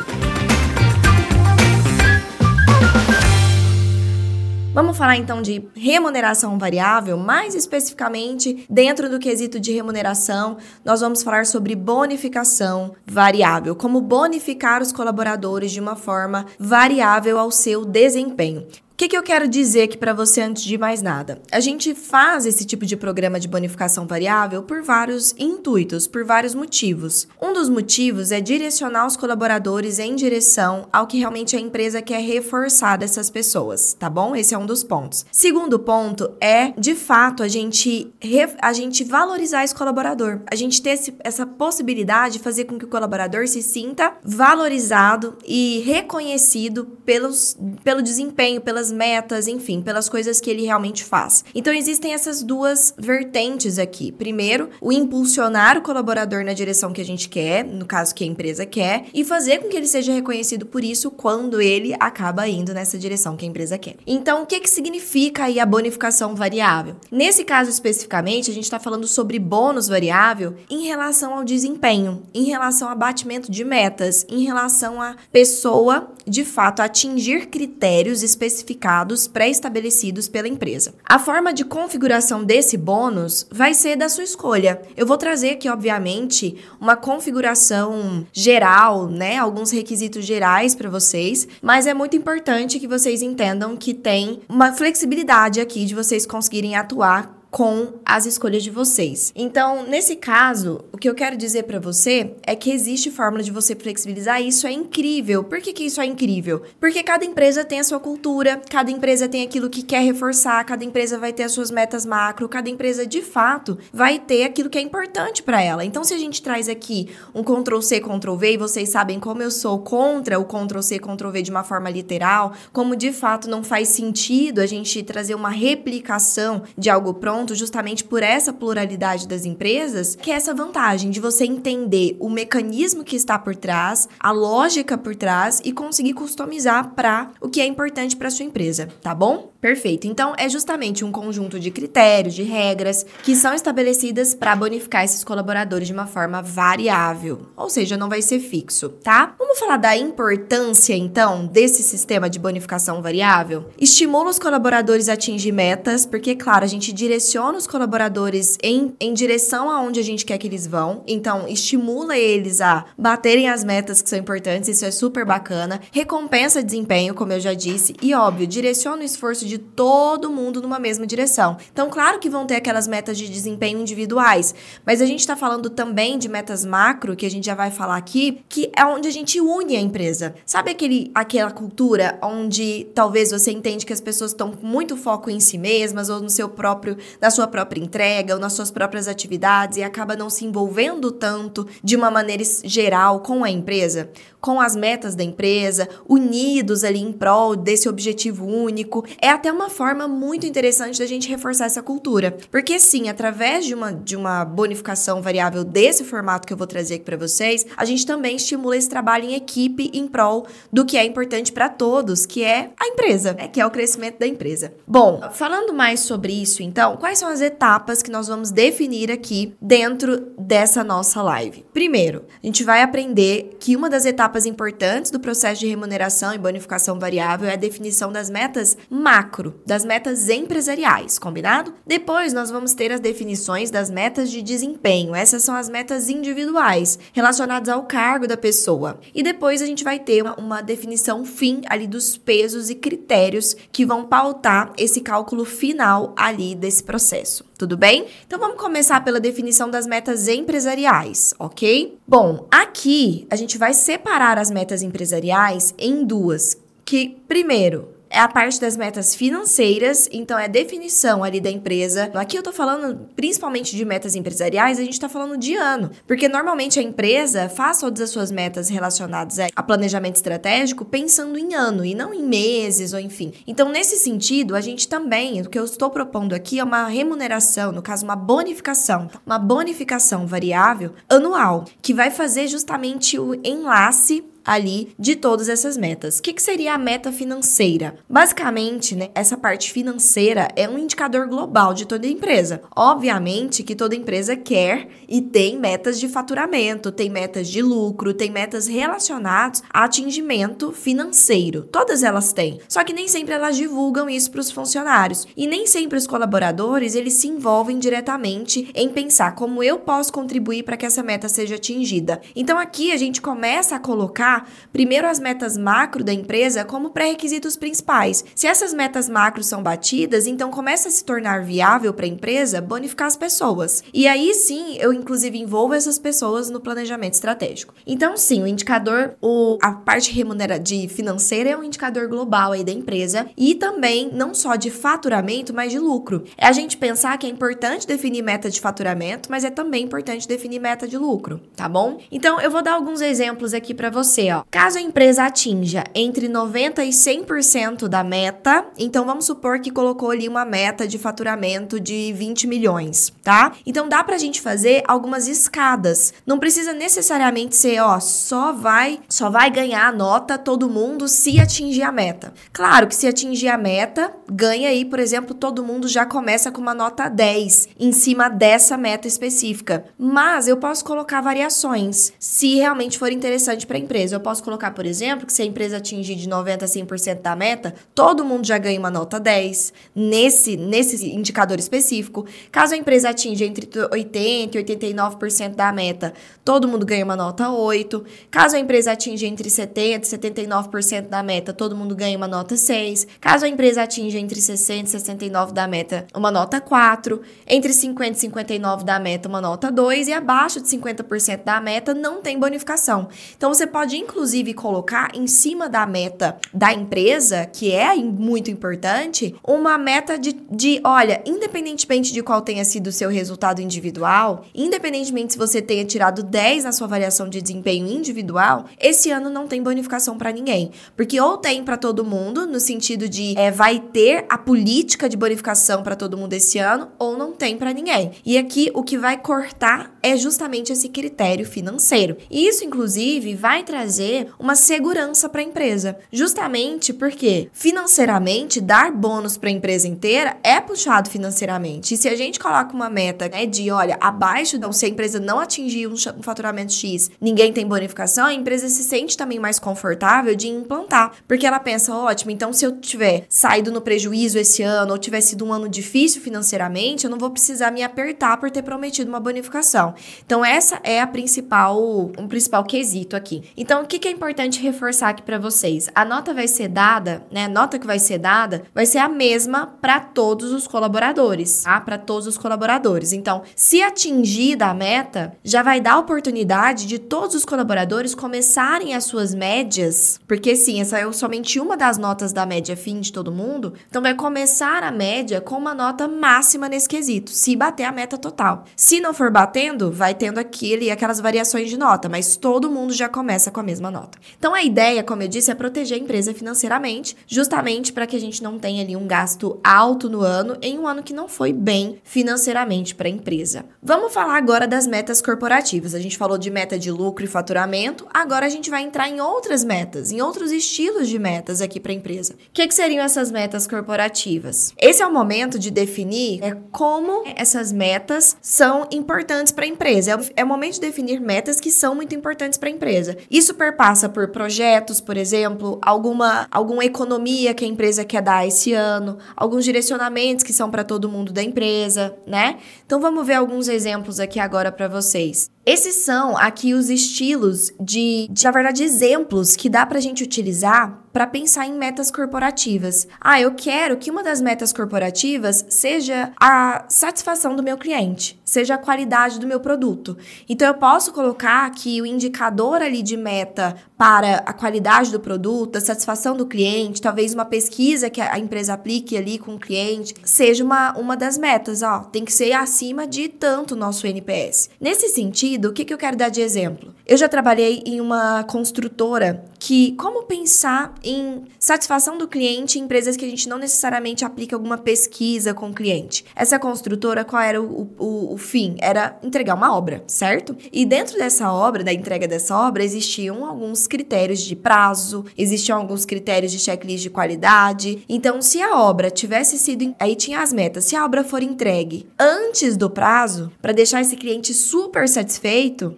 Vamos 4.76 4.98
falar 4.98 5.16
então 5.16 5.42
de 5.42 5.70
remuneração 5.74 6.60
variável, 6.60 7.16
mais 7.18 7.56
especificamente 7.56 8.66
dentro 8.70 9.10
do 9.10 9.20
quesito 9.20 9.58
de 9.58 9.72
remuneração, 9.72 10.58
nós 10.84 11.00
vamos 11.00 11.24
falar 11.24 11.46
sobre 11.46 11.74
bonificação 11.78 12.94
variável, 13.08 13.74
como 13.74 14.02
bonificar 14.02 14.82
os 14.82 14.92
colaboradores 14.92 15.72
de 15.72 15.80
uma 15.80 15.96
forma 15.96 16.46
variável 16.60 17.40
ao 17.40 17.52
seu 17.52 17.86
desempenho. 17.86 18.68
O 18.96 18.98
que, 18.98 19.10
que, 19.10 19.18
eu 19.18 19.24
quero 19.24 19.46
dizer 19.46 19.82
aqui 19.82 19.98
para 19.98 20.14
você 20.14 20.40
antes 20.40 20.64
de 20.64 20.78
mais 20.78 21.02
nada? 21.02 21.42
A 21.52 21.60
gente 21.60 21.94
faz 21.94 22.46
esse 22.46 22.64
tipo 22.64 22.86
de 22.86 22.96
programa 22.96 23.38
de 23.38 23.46
bonificação 23.46 24.08
variável 24.08 24.64
por 24.64 24.82
vários 24.82 25.36
intuitos, 25.38 26.08
por 26.08 26.24
vários 26.24 26.56
motivos. 26.56 27.28
Um 27.42 27.52
dos 27.52 27.68
motivos 27.68 28.32
é 28.32 28.40
direcionar 28.40 29.06
os 29.06 29.18
colaboradores 29.18 30.00
em 30.00 30.16
direção 30.16 30.88
ao 30.94 31.08
que 31.08 31.18
realmente 31.18 31.58
a 31.58 31.60
empresa 31.60 32.02
quer 32.02 32.22
reforçar 32.22 32.96
dessas 32.96 33.30
pessoas, 33.30 33.94
tá 33.94 34.10
bom? 34.10 34.34
Esse 34.34 34.56
é 34.56 34.58
um 34.58 34.66
dos 34.66 34.82
pontos. 34.82 35.26
Segundo 35.30 35.78
ponto 35.78 36.32
é, 36.40 36.72
de 36.78 36.96
fato, 36.96 37.44
a 37.44 37.50
gente, 37.50 38.14
a 38.62 38.72
gente 38.72 39.04
valorizar 39.04 39.66
esse 39.66 39.76
colaborador. 39.76 40.40
A 40.50 40.56
gente 40.56 40.82
ter 40.82 40.92
esse, 40.92 41.14
essa 41.20 41.46
possibilidade 41.46 42.38
de 42.38 42.40
fazer 42.40 42.64
com 42.64 42.80
que 42.80 42.86
o 42.86 42.90
colaborador 42.90 43.46
se 43.50 43.62
sinta 43.62 44.14
valorizado 44.24 45.38
e 45.46 45.84
reconhecido 45.86 46.86
pelos, 47.04 47.58
pelo 47.84 48.02
desempenho, 48.02 48.62
pelas 48.62 48.85
pelas 48.86 48.92
metas, 48.92 49.48
enfim, 49.48 49.82
pelas 49.82 50.10
coisas 50.10 50.40
que 50.40 50.50
ele 50.50 50.64
realmente 50.64 51.04
faz. 51.04 51.44
Então 51.54 51.74
existem 51.74 52.14
essas 52.14 52.44
duas 52.44 52.94
vertentes 52.98 53.80
aqui. 53.80 54.12
Primeiro, 54.12 54.70
o 54.82 54.92
impulsionar 54.92 55.78
o 55.78 55.82
colaborador 55.82 56.44
na 56.44 56.54
direção 56.54 56.92
que 56.92 57.02
a 57.02 57.06
gente 57.06 57.30
quer, 57.30 57.64
no 57.64 57.86
caso 57.86 58.14
que 58.14 58.24
a 58.24 58.28
empresa 58.28 58.66
quer, 58.66 59.06
e 59.14 59.24
fazer 59.24 59.60
com 59.60 59.70
que 59.70 59.78
ele 59.78 59.88
seja 59.88 60.12
reconhecido 60.12 60.66
por 60.66 60.84
isso 60.84 61.10
quando 61.10 61.62
ele 61.62 61.96
acaba 62.00 62.48
indo 62.48 62.74
nessa 62.74 62.98
direção 62.98 63.36
que 63.36 63.46
a 63.46 63.48
empresa 63.48 63.78
quer. 63.78 63.96
Então, 64.06 64.44
o 64.44 64.46
que, 64.46 64.60
que 64.60 64.70
significa 64.70 65.46
aí 65.46 65.60
a 65.60 65.66
bonificação 65.66 66.36
variável? 66.36 66.96
Nesse 67.12 67.44
caso 67.44 67.70
especificamente, 67.70 68.52
a 68.52 68.54
gente 68.54 68.66
está 68.66 68.80
falando 68.80 69.08
sobre 69.08 69.40
bônus 69.40 69.88
variável 69.88 70.56
em 70.70 70.86
relação 70.86 71.34
ao 71.34 71.44
desempenho, 71.44 72.24
em 72.34 72.44
relação 72.44 72.90
a 72.90 72.96
batimento 72.96 73.52
de 73.52 73.64
metas, 73.64 74.26
em 74.30 74.44
relação 74.44 75.02
a 75.02 75.16
pessoa 75.32 76.12
de 76.28 76.44
fato 76.44 76.82
atingir 76.82 77.48
critérios 77.48 78.24
especificados 78.24 78.75
certificados 78.76 79.28
pré-estabelecidos 79.28 80.28
pela 80.28 80.48
empresa. 80.48 80.94
A 81.06 81.18
forma 81.18 81.54
de 81.54 81.64
configuração 81.64 82.44
desse 82.44 82.78
bônus 82.78 83.48
vai 83.52 83.74
ser 83.74 83.96
da 83.96 84.10
sua 84.10 84.24
escolha. 84.24 84.82
Eu 84.96 85.06
vou 85.06 85.18
trazer 85.18 85.52
aqui, 85.52 85.70
obviamente, 85.70 86.58
uma 86.80 86.96
configuração 86.96 88.26
geral, 88.34 89.08
né? 89.08 89.38
Alguns 89.38 89.72
requisitos 89.72 90.26
gerais 90.26 90.76
para 90.76 90.90
vocês, 90.90 91.48
mas 91.62 91.88
é 91.88 91.94
muito 91.94 92.16
importante 92.16 92.80
que 92.80 92.88
vocês 92.88 93.22
entendam 93.22 93.76
que 93.78 93.94
tem 93.94 94.42
uma 94.48 94.74
flexibilidade 94.74 95.60
aqui 95.60 95.86
de 95.86 95.96
vocês 95.96 96.26
conseguirem 96.26 96.76
atuar 96.76 97.35
com 97.56 97.94
as 98.06 98.26
escolhas 98.26 98.64
de 98.64 98.70
vocês. 98.70 99.32
Então, 99.34 99.88
nesse 99.88 100.18
caso, 100.18 100.84
o 100.92 100.98
que 100.98 101.08
eu 101.08 101.16
quero 101.16 101.38
dizer 101.38 101.64
para 101.64 101.80
você 101.80 102.36
é 102.46 102.54
que 102.54 102.70
existe 102.70 103.10
fórmula 103.10 103.42
de 103.42 103.50
você 103.50 103.74
flexibilizar 103.74 104.42
e 104.42 104.50
isso 104.50 104.68
é 104.68 104.74
incrível. 104.74 105.42
Por 105.42 105.62
que, 105.62 105.72
que 105.72 105.86
isso 105.86 106.02
é 106.02 106.06
incrível? 106.06 106.64
Porque 106.82 107.02
cada 107.02 107.24
empresa 107.24 107.64
tem 107.64 107.80
a 107.80 107.84
sua 107.86 107.98
cultura, 107.98 108.62
cada 108.70 108.92
empresa 108.92 109.30
tem 109.30 109.42
aquilo 109.42 109.70
que 109.70 109.84
quer 109.84 110.02
reforçar, 110.02 110.66
cada 110.66 110.84
empresa 110.84 111.18
vai 111.18 111.32
ter 111.32 111.44
as 111.44 111.54
suas 111.54 111.72
metas 111.72 112.06
macro, 112.06 112.50
cada 112.50 112.70
empresa 112.70 113.08
de 113.08 113.22
fato 113.22 113.78
vai 113.94 114.20
ter 114.20 114.44
aquilo 114.44 114.70
que 114.70 114.78
é 114.78 114.82
importante 114.82 115.42
para 115.42 115.62
ela. 115.62 115.86
Então, 115.86 116.04
se 116.04 116.14
a 116.14 116.18
gente 116.18 116.42
traz 116.42 116.68
aqui 116.68 117.10
um 117.34 117.42
Ctrl 117.42 117.80
C, 117.80 118.02
Ctrl 118.02 118.36
V, 118.36 118.52
e 118.52 118.58
vocês 118.58 118.90
sabem 118.90 119.18
como 119.18 119.42
eu 119.42 119.50
sou 119.50 119.80
contra 119.80 120.38
o 120.38 120.44
Ctrl 120.44 120.82
C, 120.82 121.00
Ctrl 121.00 121.30
V 121.30 121.42
de 121.42 121.52
uma 121.52 121.64
forma 121.64 121.90
literal, 121.90 122.52
como 122.74 122.98
de 122.98 123.14
fato 123.14 123.50
não 123.50 123.64
faz 123.64 123.88
sentido 123.88 124.60
a 124.60 124.66
gente 124.66 125.02
trazer 125.04 125.36
uma 125.36 125.52
replicação 125.52 126.62
de 126.78 126.90
algo 126.90 127.14
pronto 127.14 127.45
justamente 127.54 128.04
por 128.04 128.24
essa 128.24 128.54
pluralidade 128.54 129.28
das 129.28 129.46
empresas, 129.46 130.16
que 130.16 130.32
é 130.32 130.36
essa 130.36 130.54
vantagem 130.54 131.12
de 131.12 131.20
você 131.20 131.46
entender 131.46 132.16
o 132.20 132.30
mecanismo 132.30 133.04
que 133.04 133.16
está 133.16 133.38
por 133.38 133.56
trás, 133.56 134.08
a 134.20 134.32
lógica 134.32 134.98
por 134.98 135.16
trás 135.16 135.62
e 135.64 135.72
conseguir 135.72 136.14
customizar 136.14 136.94
para 136.96 137.32
o 137.42 137.50
que 137.50 137.62
é 137.62 137.66
importante 137.66 138.16
para 138.16 138.32
sua 138.32 138.46
empresa, 138.46 138.88
tá 139.02 139.14
bom? 139.14 139.52
Perfeito. 139.60 140.08
Então 140.08 140.34
é 140.38 140.48
justamente 140.48 141.04
um 141.04 141.12
conjunto 141.12 141.60
de 141.60 141.72
critérios, 141.72 142.36
de 142.36 142.44
regras 142.44 143.06
que 143.24 143.36
são 143.36 143.54
estabelecidas 143.54 144.36
para 144.36 144.56
bonificar 144.56 145.04
esses 145.04 145.24
colaboradores 145.24 145.88
de 145.88 145.94
uma 145.94 146.06
forma 146.06 146.42
variável, 146.42 147.48
ou 147.58 147.70
seja, 147.70 147.98
não 147.98 148.08
vai 148.08 148.22
ser 148.22 148.40
fixo, 148.40 148.90
tá? 148.90 149.34
Vamos 149.38 149.60
falar 149.60 149.78
da 149.78 149.98
importância 149.98 150.96
então 150.96 151.48
desse 151.48 151.82
sistema 151.82 152.30
de 152.30 152.38
bonificação 152.38 153.02
variável? 153.02 153.66
Estimula 153.80 154.30
os 154.30 154.40
colaboradores 154.40 155.10
a 155.10 155.14
atingir 155.14 155.52
metas, 155.52 156.06
porque 156.06 156.36
claro, 156.36 156.64
a 156.64 156.68
gente 156.68 156.94
direciona 156.94 157.35
direciona 157.36 157.58
os 157.58 157.68
colaboradores 157.68 158.58
em, 158.64 158.96
em 158.98 159.14
direção 159.14 159.70
aonde 159.70 160.00
a 160.00 160.04
gente 160.04 160.26
quer 160.26 160.38
que 160.38 160.48
eles 160.48 160.66
vão. 160.66 161.04
Então, 161.06 161.46
estimula 161.50 162.18
eles 162.18 162.62
a 162.62 162.86
baterem 162.98 163.50
as 163.50 163.62
metas 163.62 164.02
que 164.02 164.10
são 164.10 164.18
importantes, 164.18 164.70
isso 164.70 164.86
é 164.86 164.92
super 164.92 165.26
bacana. 165.26 165.82
Recompensa 165.92 166.64
desempenho, 166.64 167.14
como 167.14 167.34
eu 167.34 167.40
já 167.42 167.54
disse, 167.54 167.94
e 168.02 168.14
óbvio, 168.14 168.48
direciona 168.48 169.02
o 169.02 169.06
esforço 169.06 169.46
de 169.46 169.58
todo 169.58 170.32
mundo 170.32 170.62
numa 170.62 170.80
mesma 170.80 171.06
direção. 171.06 171.58
Então, 171.74 171.90
claro 171.90 172.20
que 172.20 172.30
vão 172.30 172.46
ter 172.46 172.56
aquelas 172.56 172.88
metas 172.88 173.18
de 173.18 173.28
desempenho 173.28 173.82
individuais, 173.82 174.56
mas 174.86 175.02
a 175.02 175.06
gente 175.06 175.20
está 175.20 175.36
falando 175.36 175.70
também 175.70 176.18
de 176.18 176.30
metas 176.30 176.64
macro, 176.64 177.18
que 177.18 177.26
a 177.26 177.30
gente 177.30 177.46
já 177.46 177.56
vai 177.56 177.70
falar 177.70 177.98
aqui, 177.98 178.46
que 178.48 178.72
é 178.74 178.86
onde 178.86 179.10
a 179.10 179.12
gente 179.12 179.42
une 179.42 179.76
a 179.76 179.82
empresa. 179.82 180.36
Sabe 180.46 180.72
aquele, 180.72 181.12
aquela 181.14 181.52
cultura 181.52 182.18
onde 182.24 182.88
talvez 182.96 183.32
você 183.32 183.52
entende 183.52 183.86
que 183.86 183.92
as 183.92 184.00
pessoas 184.00 184.32
estão 184.32 184.54
com 184.54 184.66
muito 184.66 184.96
foco 184.96 185.30
em 185.30 185.42
si 185.42 185.58
mesmas 185.58 186.10
ou 186.10 186.22
no 186.22 186.30
seu 186.30 186.48
próprio, 186.48 186.96
na 187.26 187.32
sua 187.32 187.48
própria 187.48 187.82
entrega 187.82 188.36
ou 188.36 188.40
nas 188.40 188.54
suas 188.54 188.70
próprias 188.70 189.08
atividades 189.08 189.80
e 189.80 189.84
acaba 189.84 190.16
não 190.16 190.30
se 190.30 190.46
envolvendo 190.46 191.12
tanto 191.12 191.68
de 191.84 191.96
uma 191.96 192.12
maneira 192.12 192.44
geral 192.64 193.22
com 193.22 193.44
a 193.44 193.50
empresa, 193.50 194.12
com 194.46 194.62
as 194.62 194.76
metas 194.76 195.16
da 195.16 195.24
empresa, 195.24 195.90
unidos 196.08 196.84
ali 196.84 197.02
em 197.02 197.12
prol 197.12 197.56
desse 197.56 197.90
objetivo 197.90 198.46
único. 198.46 199.04
É 199.20 199.28
até 199.28 199.52
uma 199.52 199.72
forma 199.72 200.08
muito 200.08 200.46
interessante 200.46 201.00
da 201.00 201.08
gente 201.08 201.28
reforçar 201.28 201.66
essa 201.66 201.82
cultura. 201.82 202.38
Porque 202.52 202.80
sim, 202.80 203.10
através 203.10 203.66
de 203.66 203.74
uma, 203.74 203.92
de 203.92 204.16
uma 204.16 204.46
bonificação 204.46 205.20
variável 205.20 205.64
desse 205.64 206.04
formato 206.04 206.46
que 206.46 206.54
eu 206.54 206.58
vou 206.58 206.68
trazer 206.68 206.96
aqui 206.96 207.06
para 207.06 207.18
vocês, 207.18 207.66
a 207.76 207.86
gente 207.86 208.06
também 208.06 208.36
estimula 208.36 208.78
esse 208.78 208.88
trabalho 208.88 209.26
em 209.26 209.34
equipe 209.34 209.90
em 209.92 210.08
prol 210.08 210.46
do 210.72 210.86
que 210.86 210.96
é 210.96 211.04
importante 211.04 211.52
para 211.52 211.68
todos, 211.68 212.28
que 212.28 212.44
é 212.44 212.70
a 212.80 212.88
empresa, 212.88 213.34
né? 213.34 213.48
que 213.48 213.60
é 213.60 213.66
o 213.66 213.72
crescimento 213.72 214.20
da 214.20 214.28
empresa. 214.28 214.76
Bom, 214.86 215.22
falando 215.34 215.74
mais 215.74 216.02
sobre 216.02 216.40
isso, 216.40 216.62
então, 216.62 216.98
quais 216.98 217.18
são 217.18 217.30
as 217.30 217.42
etapas 217.42 218.04
que 218.04 218.12
nós 218.12 218.28
vamos 218.28 218.52
definir 218.52 219.12
aqui 219.12 219.56
dentro 219.60 220.32
dessa 220.38 220.84
nossa 220.84 221.24
live? 221.24 221.66
Primeiro, 221.74 222.26
a 222.44 222.46
gente 222.46 222.64
vai 222.64 222.84
aprender 222.84 223.58
que 223.60 223.76
uma 223.76 223.90
das 223.90 224.06
etapas 224.06 224.35
etapas 224.36 224.46
importantes 224.46 225.12
do 225.12 225.20
processo 225.20 225.62
de 225.62 225.68
remuneração 225.68 226.34
e 226.34 226.38
bonificação 226.38 227.00
variável 227.00 227.48
é 227.48 227.54
a 227.54 227.58
definição 227.58 228.12
das 228.12 228.30
metas 228.30 228.78
macro, 228.90 229.62
das 229.66 229.86
metas 229.86 230.28
empresariais, 230.28 231.18
combinado? 231.18 231.74
Depois 231.86 232.34
nós 232.34 232.52
vamos 232.52 232.74
ter 232.74 232.92
as 232.92 233.00
definições 233.00 233.72
das 233.72 233.90
metas 233.90 234.30
de 234.30 234.42
desempenho. 234.42 235.16
Essas 235.16 235.44
são 235.44 235.56
as 235.56 235.70
metas 235.70 236.10
individuais, 236.10 237.00
relacionadas 237.14 237.70
ao 237.70 237.84
cargo 237.84 238.28
da 238.28 238.36
pessoa. 238.36 239.00
E 239.14 239.24
depois 239.24 239.62
a 239.62 239.66
gente 239.66 239.84
vai 239.84 240.00
ter 240.00 240.22
uma, 240.22 240.36
uma 240.36 240.62
definição 240.62 241.24
fim 241.24 241.62
ali 241.68 241.88
dos 241.88 242.18
pesos 242.18 242.70
e 242.70 242.76
critérios 242.76 243.56
que 243.72 243.86
vão 243.86 244.06
pautar 244.06 244.74
esse 244.78 245.00
cálculo 245.00 245.46
final 245.46 246.14
ali 246.18 246.56
desse 246.56 246.84
processo 246.84 247.06
processo, 247.06 247.46
tudo 247.58 247.78
bem? 247.78 248.06
Então 248.26 248.40
vamos 248.40 248.58
começar 248.58 249.04
pela 249.04 249.20
definição 249.20 249.70
das 249.70 249.88
metas 249.88 250.28
empresariais, 250.28 251.34
ok? 251.40 251.98
Bom, 252.08 252.48
aqui 252.52 253.26
a 253.30 253.36
gente 253.36 253.58
vai 253.58 253.74
separar 253.74 254.38
as 254.38 254.52
metas 254.52 254.82
empresariais 254.82 255.74
em 255.78 256.04
duas, 256.06 256.58
que 256.84 257.18
primeiro 257.28 257.95
é 258.16 258.20
a 258.20 258.30
parte 258.30 258.62
das 258.62 258.78
metas 258.78 259.14
financeiras, 259.14 260.08
então 260.10 260.40
é 260.40 260.46
a 260.46 260.48
definição 260.48 261.22
ali 261.22 261.42
da 261.42 261.52
empresa. 261.52 262.10
Aqui 262.14 262.38
eu 262.38 262.42
tô 262.42 262.54
falando 262.54 263.10
principalmente 263.14 263.76
de 263.76 263.84
metas 263.84 264.16
empresariais, 264.16 264.80
a 264.80 264.84
gente 264.84 264.98
tá 264.98 265.10
falando 265.10 265.38
de 265.38 265.54
ano, 265.54 265.92
porque 266.08 266.30
normalmente 266.30 266.80
a 266.80 266.82
empresa 266.82 267.50
faz 267.50 267.80
todas 267.80 268.00
as 268.00 268.10
suas 268.10 268.32
metas 268.32 268.70
relacionadas 268.70 269.38
a 269.54 269.62
planejamento 269.62 270.16
estratégico 270.16 270.86
pensando 270.86 271.38
em 271.38 271.54
ano 271.56 271.84
e 271.84 271.94
não 271.94 272.14
em 272.14 272.24
meses 272.24 272.94
ou 272.94 273.00
enfim. 273.02 273.34
Então, 273.46 273.68
nesse 273.68 273.98
sentido, 273.98 274.56
a 274.56 274.62
gente 274.62 274.88
também, 274.88 275.42
o 275.42 275.50
que 275.50 275.60
eu 275.60 275.66
estou 275.66 275.90
propondo 275.90 276.34
aqui 276.34 276.58
é 276.58 276.64
uma 276.64 276.88
remuneração, 276.88 277.74
no 277.74 277.82
caso, 277.82 278.06
uma 278.06 278.16
bonificação, 278.16 279.10
uma 279.26 279.38
bonificação 279.38 280.26
variável 280.26 280.94
anual, 281.10 281.66
que 281.82 281.94
vai 281.94 282.10
fazer 282.10 282.48
justamente 282.48 283.20
o 283.20 283.36
enlace 283.44 284.24
ali 284.46 284.94
de 284.98 285.16
todas 285.16 285.50
essas 285.50 285.76
metas. 285.76 286.20
O 286.20 286.22
que, 286.22 286.34
que 286.34 286.42
seria 286.42 286.76
a 286.76 286.78
meta 286.78 287.12
financeira? 287.12 287.96
Basicamente, 288.08 288.96
né, 288.96 289.10
essa 289.16 289.38
parte 289.38 289.72
financeira 289.72 290.48
é 290.56 290.70
um 290.70 290.78
indicador 290.78 291.28
global 291.28 291.74
de 291.74 291.86
toda 291.86 292.08
empresa. 292.08 292.62
Obviamente 292.76 293.64
que 293.64 293.76
toda 293.76 293.96
empresa 293.96 294.36
quer 294.36 294.88
e 295.08 295.22
tem 295.22 295.58
metas 295.58 296.00
de 296.00 296.08
faturamento, 296.08 296.92
tem 296.92 297.10
metas 297.10 297.48
de 297.48 297.62
lucro, 297.62 298.14
tem 298.14 298.30
metas 298.30 298.68
relacionadas 298.68 299.64
a 299.74 299.84
atingimento 299.86 300.72
financeiro. 300.72 301.64
Todas 301.72 302.04
elas 302.04 302.34
têm. 302.34 302.60
Só 302.68 302.84
que 302.84 302.94
nem 302.94 303.08
sempre 303.08 303.34
elas 303.34 303.56
divulgam 303.56 304.10
isso 304.10 304.30
para 304.32 304.42
os 304.42 304.52
funcionários 304.52 305.28
e 305.36 305.48
nem 305.48 305.66
sempre 305.66 305.98
os 305.98 306.08
colaboradores 306.08 306.96
eles 306.96 307.14
se 307.14 307.28
envolvem 307.28 307.80
diretamente 307.80 308.70
em 308.76 308.90
pensar 308.90 309.36
como 309.36 309.64
eu 309.64 309.80
posso 309.80 310.12
contribuir 310.12 310.64
para 310.64 310.78
que 310.78 310.86
essa 310.86 311.02
meta 311.02 311.30
seja 311.30 311.56
atingida. 311.56 312.22
Então 312.36 312.58
aqui 312.60 312.92
a 312.92 312.98
gente 312.98 313.22
começa 313.22 313.76
a 313.76 313.80
colocar 313.80 314.35
primeiro 314.72 315.08
as 315.08 315.20
metas 315.20 315.58
macro 315.58 316.04
da 316.04 316.14
empresa 316.14 316.64
como 316.64 316.90
pré-requisitos 316.90 317.56
principais. 317.56 318.24
Se 318.36 318.48
essas 318.48 318.74
metas 318.74 319.08
macro 319.10 319.44
são 319.44 319.62
batidas, 319.62 320.28
então 320.28 320.52
começa 320.52 320.90
a 320.90 320.92
se 320.92 321.04
tornar 321.04 321.44
viável 321.44 321.94
para 321.94 322.06
a 322.06 322.10
empresa 322.10 322.62
bonificar 322.62 323.08
as 323.08 323.18
pessoas. 323.18 323.84
E 323.94 324.08
aí 324.08 324.34
sim, 324.34 324.78
eu 324.78 324.92
inclusive 324.92 325.38
envolvo 325.38 325.74
essas 325.74 326.00
pessoas 326.00 326.50
no 326.50 326.60
planejamento 326.60 327.14
estratégico. 327.14 327.74
Então 327.86 328.18
sim, 328.18 328.44
o 328.44 328.48
indicador, 328.48 329.16
o, 329.22 329.58
a 329.62 329.72
parte 329.72 330.12
remunera 330.12 330.62
financeira 330.90 331.50
é 331.50 331.58
um 331.58 331.64
indicador 331.64 332.08
global 332.08 332.52
aí 332.52 332.64
da 332.64 332.72
empresa 332.72 333.28
e 333.38 333.56
também 333.56 334.10
não 334.12 334.34
só 334.34 334.56
de 334.56 334.70
faturamento, 334.70 335.54
mas 335.54 335.72
de 335.72 335.80
lucro. 335.80 336.24
É 336.38 336.48
a 336.48 336.52
gente 336.52 336.78
pensar 336.78 337.18
que 337.18 337.28
é 337.28 337.30
importante 337.30 337.88
definir 337.88 338.22
meta 338.22 338.50
de 338.50 338.60
faturamento, 338.60 339.30
mas 339.30 339.44
é 339.44 339.50
também 339.50 339.84
importante 339.84 340.28
definir 340.28 340.60
meta 340.60 340.88
de 340.88 340.98
lucro, 340.98 341.40
tá 341.56 341.68
bom? 341.70 342.00
Então 342.12 342.40
eu 342.42 342.50
vou 342.52 342.62
dar 342.62 342.74
alguns 342.74 343.02
exemplos 343.02 343.54
aqui 343.54 343.74
para 343.74 343.90
você 343.90 344.25
ó. 344.32 344.44
Caso 344.50 344.78
a 344.78 344.82
empresa 344.82 345.26
atinja 345.26 345.84
entre 345.94 346.28
90 346.28 346.84
e 346.84 346.90
100% 346.90 347.88
da 347.88 348.04
meta, 348.04 348.66
então 348.78 349.06
vamos 349.06 349.26
supor 349.26 349.60
que 349.60 349.72
colocou 349.72 350.12
ali 350.12 350.28
uma 350.28 350.46
meta 350.46 350.88
de 350.88 350.98
faturamento 350.98 351.80
de 351.80 352.14
20 352.14 352.48
milhões, 352.48 353.12
tá? 353.24 353.54
Então 353.66 353.88
dá 353.88 354.04
pra 354.04 354.18
gente 354.18 354.42
fazer 354.42 354.84
algumas 354.88 355.28
escadas. 355.28 356.14
Não 356.26 356.40
precisa 356.40 356.74
necessariamente 356.74 357.56
ser, 357.56 357.80
ó, 357.82 358.00
só 358.00 358.52
vai, 358.52 359.00
só 359.10 359.30
vai 359.30 359.50
ganhar 359.50 359.88
a 359.88 359.92
nota 359.92 360.38
todo 360.38 360.70
mundo 360.70 361.08
se 361.08 361.40
atingir 361.40 361.84
a 361.84 361.92
meta. 361.92 362.34
Claro 362.52 362.88
que 362.88 362.96
se 362.96 363.08
atingir 363.08 363.50
a 363.50 363.58
meta, 363.58 364.12
ganha 364.30 364.70
aí, 364.70 364.86
por 364.86 365.00
exemplo, 365.00 365.34
todo 365.34 365.64
mundo 365.64 365.88
já 365.88 366.06
começa 366.06 366.52
com 366.52 366.62
uma 366.62 366.74
nota 366.74 367.10
10 367.10 367.70
em 367.80 367.92
cima 367.92 368.30
dessa 368.30 368.78
meta 368.78 369.08
específica. 369.08 369.86
Mas 369.98 370.48
eu 370.48 370.58
posso 370.58 370.84
colocar 370.84 371.22
variações, 371.22 372.14
se 372.20 372.56
realmente 372.56 372.98
for 372.98 373.12
interessante 373.12 373.66
para 373.66 373.78
a 373.78 373.80
empresa. 373.80 374.15
Eu 374.16 374.22
posso 374.22 374.44
colocar, 374.44 374.72
por 374.72 374.86
exemplo, 374.86 375.26
que 375.26 375.34
se 375.34 375.42
a 375.42 375.46
empresa 375.46 375.78
atingir 375.78 376.16
de 376.16 376.30
90% 376.30 376.64
a 376.64 376.66
100% 376.66 377.22
da 377.22 377.36
meta, 377.36 377.76
todo 377.94 378.24
mundo 378.24 378.48
já 378.48 378.58
ganha 378.58 378.80
uma 378.80 378.90
nota 378.90 379.20
10 379.20 379.74
nesse, 379.94 380.56
nesse 380.56 381.10
indicador 381.10 381.60
específico. 381.60 382.26
Caso 382.52 382.74
a 382.74 382.78
empresa 382.78 383.10
atinja 383.10 383.46
entre 383.46 383.68
80% 383.68 384.56
e 384.56 384.64
89% 384.64 385.56
da 385.56 385.72
meta, 385.74 386.14
todo 386.44 386.68
mundo 386.68 386.86
ganha 386.86 387.04
uma 387.04 387.16
nota 387.16 387.50
8. 387.50 388.06
Caso 388.32 388.56
a 388.56 388.60
empresa 388.60 388.94
atinja 388.94 389.28
entre 389.28 389.50
70% 389.50 390.04
e 390.04 390.18
79% 390.18 391.10
da 391.10 391.22
meta, 391.22 391.52
todo 391.52 391.76
mundo 391.76 391.96
ganha 391.96 392.18
uma 392.18 392.28
nota 392.28 392.56
6. 392.56 393.08
Caso 393.20 393.46
a 393.46 393.50
empresa 393.50 393.84
atinja 393.84 394.18
entre 394.18 394.40
60% 394.40 394.84
e 394.84 394.98
69% 394.98 395.52
da 395.52 395.68
meta, 395.68 396.08
uma 396.16 396.32
nota 396.32 396.62
4. 396.62 397.22
Entre 397.48 397.72
50% 397.74 398.24
e 398.24 398.28
59% 398.30 398.84
da 398.84 399.00
meta, 399.00 399.28
uma 399.28 399.42
nota 399.42 399.72
2. 399.72 400.08
E 400.08 400.14
abaixo 400.14 400.62
de 400.62 400.68
50% 400.70 401.44
da 401.44 401.60
meta, 401.60 401.94
não 401.94 402.22
tem 402.22 402.40
bonificação. 402.40 403.10
Então, 403.36 403.54
você 403.54 403.68
pode 403.68 403.98
inclusive 404.06 404.54
colocar 404.54 405.10
em 405.14 405.28
cima 405.28 405.68
da 405.68 405.86
meta 405.86 406.38
da 406.54 406.72
empresa, 406.72 407.46
que 407.46 407.72
é 407.72 407.96
muito 407.96 408.52
importante, 408.52 409.36
uma 409.44 409.78
meta 409.78 410.18
de, 410.18 410.34
de 410.50 410.80
olha, 410.84 411.22
independentemente 411.26 412.14
de 412.14 412.22
qual 412.22 412.42
tenha 412.42 412.64
sido 412.64 412.88
o 412.88 412.92
seu 412.92 413.10
resultado 413.10 413.62
individual, 413.62 414.46
independentemente 414.54 415.34
se 415.34 415.40
você 415.40 415.62
tenha 415.62 415.84
tirado 415.84 416.22
10 416.22 416.64
na 416.64 416.72
sua 416.72 416.86
avaliação 416.86 417.28
de 417.28 417.42
desempenho 417.42 417.88
individual, 417.88 418.66
esse 418.80 419.10
ano 419.10 419.30
não 419.30 419.48
tem 419.48 419.62
bonificação 419.62 420.18
para 420.18 420.32
ninguém. 420.32 420.72
Porque 420.96 421.20
ou 421.20 421.38
tem 421.38 421.64
para 421.64 421.78
todo 421.78 422.06
mundo, 422.06 422.46
no 422.46 422.60
sentido 422.60 423.10
de 423.10 423.38
é, 423.38 423.50
vai 423.50 423.80
ter 423.80 424.26
a 424.30 424.38
política 424.38 425.10
de 425.10 425.18
bonificação 425.18 425.82
para 425.82 425.96
todo 425.96 426.18
mundo 426.18 426.34
esse 426.34 426.60
ano, 426.60 426.90
ou 427.00 427.18
não 427.18 427.32
tem 427.32 427.58
para 427.58 427.74
ninguém. 427.74 428.12
E 428.24 428.38
aqui 428.38 428.70
o 428.74 428.84
que 428.84 428.98
vai 428.98 429.18
cortar 429.18 429.98
é 430.04 430.16
justamente 430.16 430.72
esse 430.72 430.90
critério 430.90 431.46
financeiro. 431.46 432.18
E 432.30 432.48
isso, 432.48 432.64
inclusive, 432.64 433.34
vai 433.34 433.64
trazer 433.64 433.85
trazer 433.86 434.30
uma 434.40 434.56
segurança 434.56 435.30
para 435.30 435.42
a 435.42 435.44
empresa. 435.44 435.98
Justamente 436.12 436.92
porque 436.92 437.50
financeiramente 437.54 438.60
dar 438.60 438.92
bônus 438.92 439.38
para 439.38 439.50
a 439.50 439.52
empresa 439.52 439.88
inteira 439.88 440.38
é 440.44 440.60
puxado 440.60 441.10
financeiramente. 441.10 441.94
E 441.94 441.98
se 441.98 442.10
a 442.10 442.16
gente 442.16 442.40
coloca 442.40 442.74
uma 442.74 442.90
meta 442.90 443.30
né, 443.30 443.46
de, 443.46 443.70
olha, 443.70 443.98
abaixo, 444.02 444.56
então, 444.56 444.72
se 444.74 444.86
a 444.86 444.90
empresa 444.90 445.20
não 445.20 445.40
atingir 445.40 445.88
um 445.88 446.24
faturamento 446.24 446.74
X, 446.74 447.12
ninguém 447.22 447.54
tem 447.54 447.68
bonificação, 447.68 448.26
a 448.26 448.34
empresa 448.34 448.68
se 448.70 448.84
sente 448.84 449.16
também 449.16 449.38
mais 449.38 449.60
confortável 449.60 450.36
de 450.36 450.48
implantar, 450.48 451.12
porque 451.28 451.46
ela 451.46 451.60
pensa, 451.60 451.94
ótimo, 451.94 452.32
então 452.32 452.52
se 452.52 452.66
eu 452.66 452.80
tiver 452.80 453.26
saído 453.30 453.72
no 453.72 453.82
prejuízo 453.82 454.40
esse 454.40 454.64
ano 454.64 454.94
ou 454.94 454.98
tiver 454.98 455.22
sido 455.22 455.46
um 455.46 455.54
ano 455.54 455.70
difícil 455.70 456.22
financeiramente, 456.22 457.06
eu 457.06 457.12
não 457.12 457.20
vou 457.20 457.30
precisar 457.30 457.72
me 457.72 457.84
apertar 457.84 458.38
por 458.38 458.50
ter 458.50 458.64
prometido 458.64 459.10
uma 459.10 459.20
bonificação. 459.20 459.94
Então 460.26 460.44
essa 460.44 460.80
é 460.84 461.00
a 461.02 461.08
principal, 461.08 461.80
um 462.18 462.28
principal 462.28 462.64
quesito 462.64 463.16
aqui. 463.16 463.44
Então 463.58 463.75
o 463.82 463.88
que, 463.88 464.00
que 464.00 464.08
é 464.08 464.12
importante 464.12 464.62
reforçar 464.62 465.10
aqui 465.10 465.22
para 465.22 465.40
vocês? 465.40 465.90
A 465.94 466.06
nota 466.06 466.34
vai 466.34 466.48
ser 466.48 466.68
dada, 466.68 467.26
né? 467.32 467.46
A 467.46 467.50
nota 467.50 467.80
que 467.80 467.88
vai 467.88 468.00
ser 468.00 468.18
dada 468.18 468.64
vai 468.74 468.86
ser 468.86 469.00
a 469.00 469.10
mesma 469.10 469.68
para 469.82 470.00
todos 470.00 470.52
os 470.52 470.68
colaboradores, 470.68 471.64
tá? 471.64 471.80
Para 471.82 471.98
todos 471.98 472.28
os 472.28 472.38
colaboradores. 472.38 473.12
Então, 473.12 473.44
se 473.56 473.82
atingida 473.82 474.68
a 474.68 474.74
meta, 474.74 475.36
já 475.44 475.64
vai 475.64 475.80
dar 475.80 475.94
a 475.94 476.00
oportunidade 476.00 476.86
de 476.86 477.00
todos 477.00 477.36
os 477.36 477.46
colaboradores 477.46 478.16
começarem 478.16 478.94
as 478.94 479.06
suas 479.06 479.34
médias, 479.34 480.20
porque 480.28 480.56
sim, 480.56 480.82
essa 480.82 481.00
é 481.00 481.12
somente 481.12 481.60
uma 481.60 481.78
das 481.78 481.98
notas 481.98 482.32
da 482.34 482.46
média 482.46 482.76
fim 482.76 483.00
de 483.00 483.12
todo 483.12 483.32
mundo. 483.32 483.74
Então, 483.90 484.02
vai 484.02 484.14
começar 484.14 484.84
a 484.84 484.92
média 484.92 485.42
com 485.42 485.56
uma 485.56 485.74
nota 485.74 486.08
máxima 486.08 486.70
nesse 486.70 486.90
quesito, 486.90 487.32
se 487.32 487.56
bater 487.56 487.84
a 487.84 487.92
meta 487.92 488.18
total. 488.18 488.66
Se 488.76 489.00
não 489.00 489.14
for 489.14 489.32
batendo, 489.32 489.92
vai 489.92 490.14
tendo 490.14 490.40
aquele 490.40 490.92
aquelas 490.92 491.20
variações 491.20 491.70
de 491.70 491.78
nota, 491.78 492.10
mas 492.10 492.36
todo 492.38 492.70
mundo 492.70 492.94
já 492.94 493.10
começa 493.10 493.52
com 493.52 493.60
a 493.60 493.64
mesma 493.66 493.92
nota. 493.92 494.18
Então 494.38 494.54
a 494.54 494.64
ideia, 494.64 495.04
como 495.04 495.24
eu 495.24 495.28
disse, 495.28 495.52
é 495.52 495.56
proteger 495.56 495.98
a 495.98 496.02
empresa 496.02 496.34
financeiramente, 496.34 497.18
justamente 497.28 497.92
para 497.92 498.08
que 498.08 498.16
a 498.16 498.20
gente 498.20 498.42
não 498.42 498.58
tenha 498.58 498.84
ali 498.84 498.96
um 498.96 499.08
gasto 499.08 499.60
alto 499.64 500.10
no 500.10 500.22
ano 500.22 500.58
em 500.62 500.78
um 500.80 500.88
ano 500.88 501.04
que 501.04 501.14
não 501.14 501.28
foi 501.28 501.52
bem 501.52 502.00
financeiramente 502.04 502.96
para 502.96 503.08
a 503.08 503.12
empresa. 503.12 503.66
Vamos 503.82 504.14
falar 504.14 504.38
agora 504.38 504.68
das 504.68 504.88
metas 504.88 505.22
corporativas. 505.22 505.96
A 505.96 506.00
gente 506.00 506.18
falou 506.18 506.38
de 506.38 506.50
meta 506.50 506.78
de 506.78 506.92
lucro 506.92 507.26
e 507.26 507.28
faturamento, 507.28 508.08
agora 508.14 508.46
a 508.46 508.50
gente 508.50 508.70
vai 508.70 508.84
entrar 508.84 509.10
em 509.10 509.20
outras 509.20 509.64
metas, 509.64 510.12
em 510.12 510.22
outros 510.22 510.52
estilos 510.52 511.08
de 511.08 511.18
metas 511.18 511.62
aqui 511.62 511.80
para 511.80 511.92
a 511.92 511.96
empresa. 511.96 512.34
O 512.34 512.38
que, 512.54 512.68
que 512.68 512.76
seriam 512.76 513.04
essas 513.04 513.32
metas 513.32 513.68
corporativas? 513.68 514.74
Esse 514.78 515.02
é 515.02 515.08
o 515.08 515.14
momento 515.14 515.58
de 515.58 515.72
definir 515.72 516.44
é, 516.44 516.56
como 516.72 517.24
essas 517.36 517.72
metas 517.72 518.38
são 518.42 518.88
importantes 518.92 519.52
para 519.52 519.66
a 519.66 519.68
empresa. 519.68 520.12
É, 520.12 520.42
é 520.42 520.44
o 520.44 520.48
momento 520.48 520.76
de 520.76 520.82
definir 520.82 521.20
metas 521.20 521.60
que 521.60 521.72
são 521.72 521.96
muito 521.96 522.14
importantes 522.14 522.58
para 522.58 522.70
a 522.70 522.72
empresa. 522.72 523.18
Isso 523.30 523.55
perpassa 523.56 524.08
por 524.08 524.28
projetos, 524.30 525.02
por 525.02 525.18
exemplo, 525.18 525.80
alguma, 525.82 526.48
alguma 526.52 526.86
economia 526.86 527.54
que 527.54 527.66
a 527.66 527.68
empresa 527.68 528.06
quer 528.06 528.22
dar 528.22 528.48
esse 528.48 528.74
ano, 528.74 529.18
alguns 529.36 529.64
direcionamentos 529.64 530.44
que 530.44 530.54
são 530.54 530.70
para 530.70 530.84
todo 530.84 531.10
mundo 531.10 531.34
da 531.34 531.42
empresa, 531.42 532.16
né? 532.28 532.58
Então 532.86 533.00
vamos 533.00 533.26
ver 533.26 533.36
alguns 533.36 533.68
exemplos 533.68 534.20
aqui 534.20 534.40
agora 534.40 534.72
para 534.72 534.88
vocês. 534.88 535.55
Esses 535.66 535.96
são 535.96 536.38
aqui 536.38 536.76
os 536.76 536.92
estilos 536.92 537.74
de, 537.80 538.28
de 538.30 538.44
na 538.44 538.52
verdade, 538.52 538.84
exemplos 538.84 539.56
que 539.56 539.68
dá 539.68 539.84
pra 539.84 540.00
gente 540.00 540.24
utilizar 540.24 541.06
para 541.16 541.26
pensar 541.26 541.66
em 541.66 541.72
metas 541.72 542.12
corporativas. 542.12 543.08
Ah, 543.22 543.40
eu 543.40 543.54
quero 543.54 543.96
que 543.96 544.12
uma 544.12 544.22
das 544.22 544.42
metas 544.42 544.74
corporativas 544.74 545.66
seja 545.70 546.34
a 546.38 546.84
satisfação 546.90 547.56
do 547.56 547.64
meu 547.64 547.78
cliente, 547.78 548.38
seja 548.44 548.76
a 548.76 548.78
qualidade 548.78 549.40
do 549.40 549.48
meu 549.48 549.62
produto. 549.62 550.18
Então 550.50 550.68
eu 550.68 550.74
posso 550.74 551.14
colocar 551.14 551.72
que 551.72 552.02
o 552.02 552.06
indicador 552.06 552.82
ali 552.82 553.02
de 553.02 553.16
meta 553.16 553.78
para 553.98 554.40
a 554.40 554.52
qualidade 554.52 555.10
do 555.10 555.20
produto, 555.22 555.78
a 555.78 555.82
satisfação 555.82 556.36
do 556.36 556.46
cliente, 556.46 557.02
talvez 557.02 557.34
uma 557.34 557.46
pesquisa 557.46 558.10
que 558.10 558.20
a 558.20 558.38
empresa 558.38 558.74
aplique 558.74 559.16
ali 559.16 559.40
com 559.40 559.56
o 559.56 559.60
cliente, 559.60 560.14
seja 560.26 560.66
uma, 560.66 560.98
uma 560.98 561.16
das 561.16 561.38
metas, 561.38 561.82
ó, 561.82 562.00
tem 562.00 562.26
que 562.26 562.34
ser 562.34 562.52
acima 562.52 563.08
de 563.08 563.30
tanto 563.30 563.74
nosso 563.74 564.06
NPS. 564.06 564.70
Nesse 564.82 565.08
sentido, 565.08 565.55
o 565.64 565.74
que, 565.74 565.86
que 565.86 565.94
eu 565.94 565.98
quero 565.98 566.18
dar 566.18 566.30
de 566.30 566.42
exemplo? 566.42 566.94
Eu 567.06 567.18
já 567.18 567.30
trabalhei 567.30 567.84
em 567.86 568.02
uma 568.02 568.44
construtora 568.44 569.46
que 569.60 569.94
como 569.94 570.24
pensar 570.24 570.94
em 571.04 571.44
satisfação 571.60 572.18
do 572.18 572.28
cliente 572.28 572.78
em 572.78 572.84
empresas 572.84 573.16
que 573.16 573.26
a 573.26 573.28
gente 573.28 573.48
não 573.50 573.58
necessariamente 573.58 574.26
aplica 574.26 574.56
alguma 574.56 574.78
pesquisa 574.78 575.54
com 575.54 575.70
o 575.70 575.74
cliente. 575.74 576.26
Essa 576.36 576.60
construtora, 576.60 577.24
qual 577.24 577.42
era 577.42 577.62
o, 577.62 577.90
o, 577.98 578.34
o 578.34 578.38
fim? 578.38 578.76
Era 578.80 579.18
entregar 579.24 579.56
uma 579.56 579.76
obra, 579.76 580.04
certo? 580.08 580.56
E 580.72 580.86
dentro 580.86 581.18
dessa 581.18 581.52
obra, 581.52 581.84
da 581.84 581.94
entrega 581.94 582.28
dessa 582.28 582.58
obra, 582.58 582.84
existiam 582.84 583.46
alguns 583.46 583.88
critérios 583.88 584.42
de 584.42 584.56
prazo, 584.56 585.26
existiam 585.38 585.80
alguns 585.80 586.06
critérios 586.06 586.52
de 586.52 586.60
checklist 586.60 587.04
de 587.04 587.10
qualidade. 587.10 588.04
Então, 588.10 588.42
se 588.42 588.62
a 588.62 588.78
obra 588.80 589.10
tivesse 589.10 589.58
sido. 589.58 589.96
Aí 590.00 590.16
tinha 590.16 590.42
as 590.42 590.54
metas. 590.54 590.86
Se 590.86 590.96
a 590.96 591.04
obra 591.04 591.24
for 591.24 591.42
entregue 591.42 592.08
antes 592.20 592.78
do 592.78 592.90
prazo, 592.90 593.52
para 593.62 593.74
deixar 593.74 594.02
esse 594.02 594.16
cliente 594.16 594.54
super 594.54 595.08
satisfeito, 595.08 595.45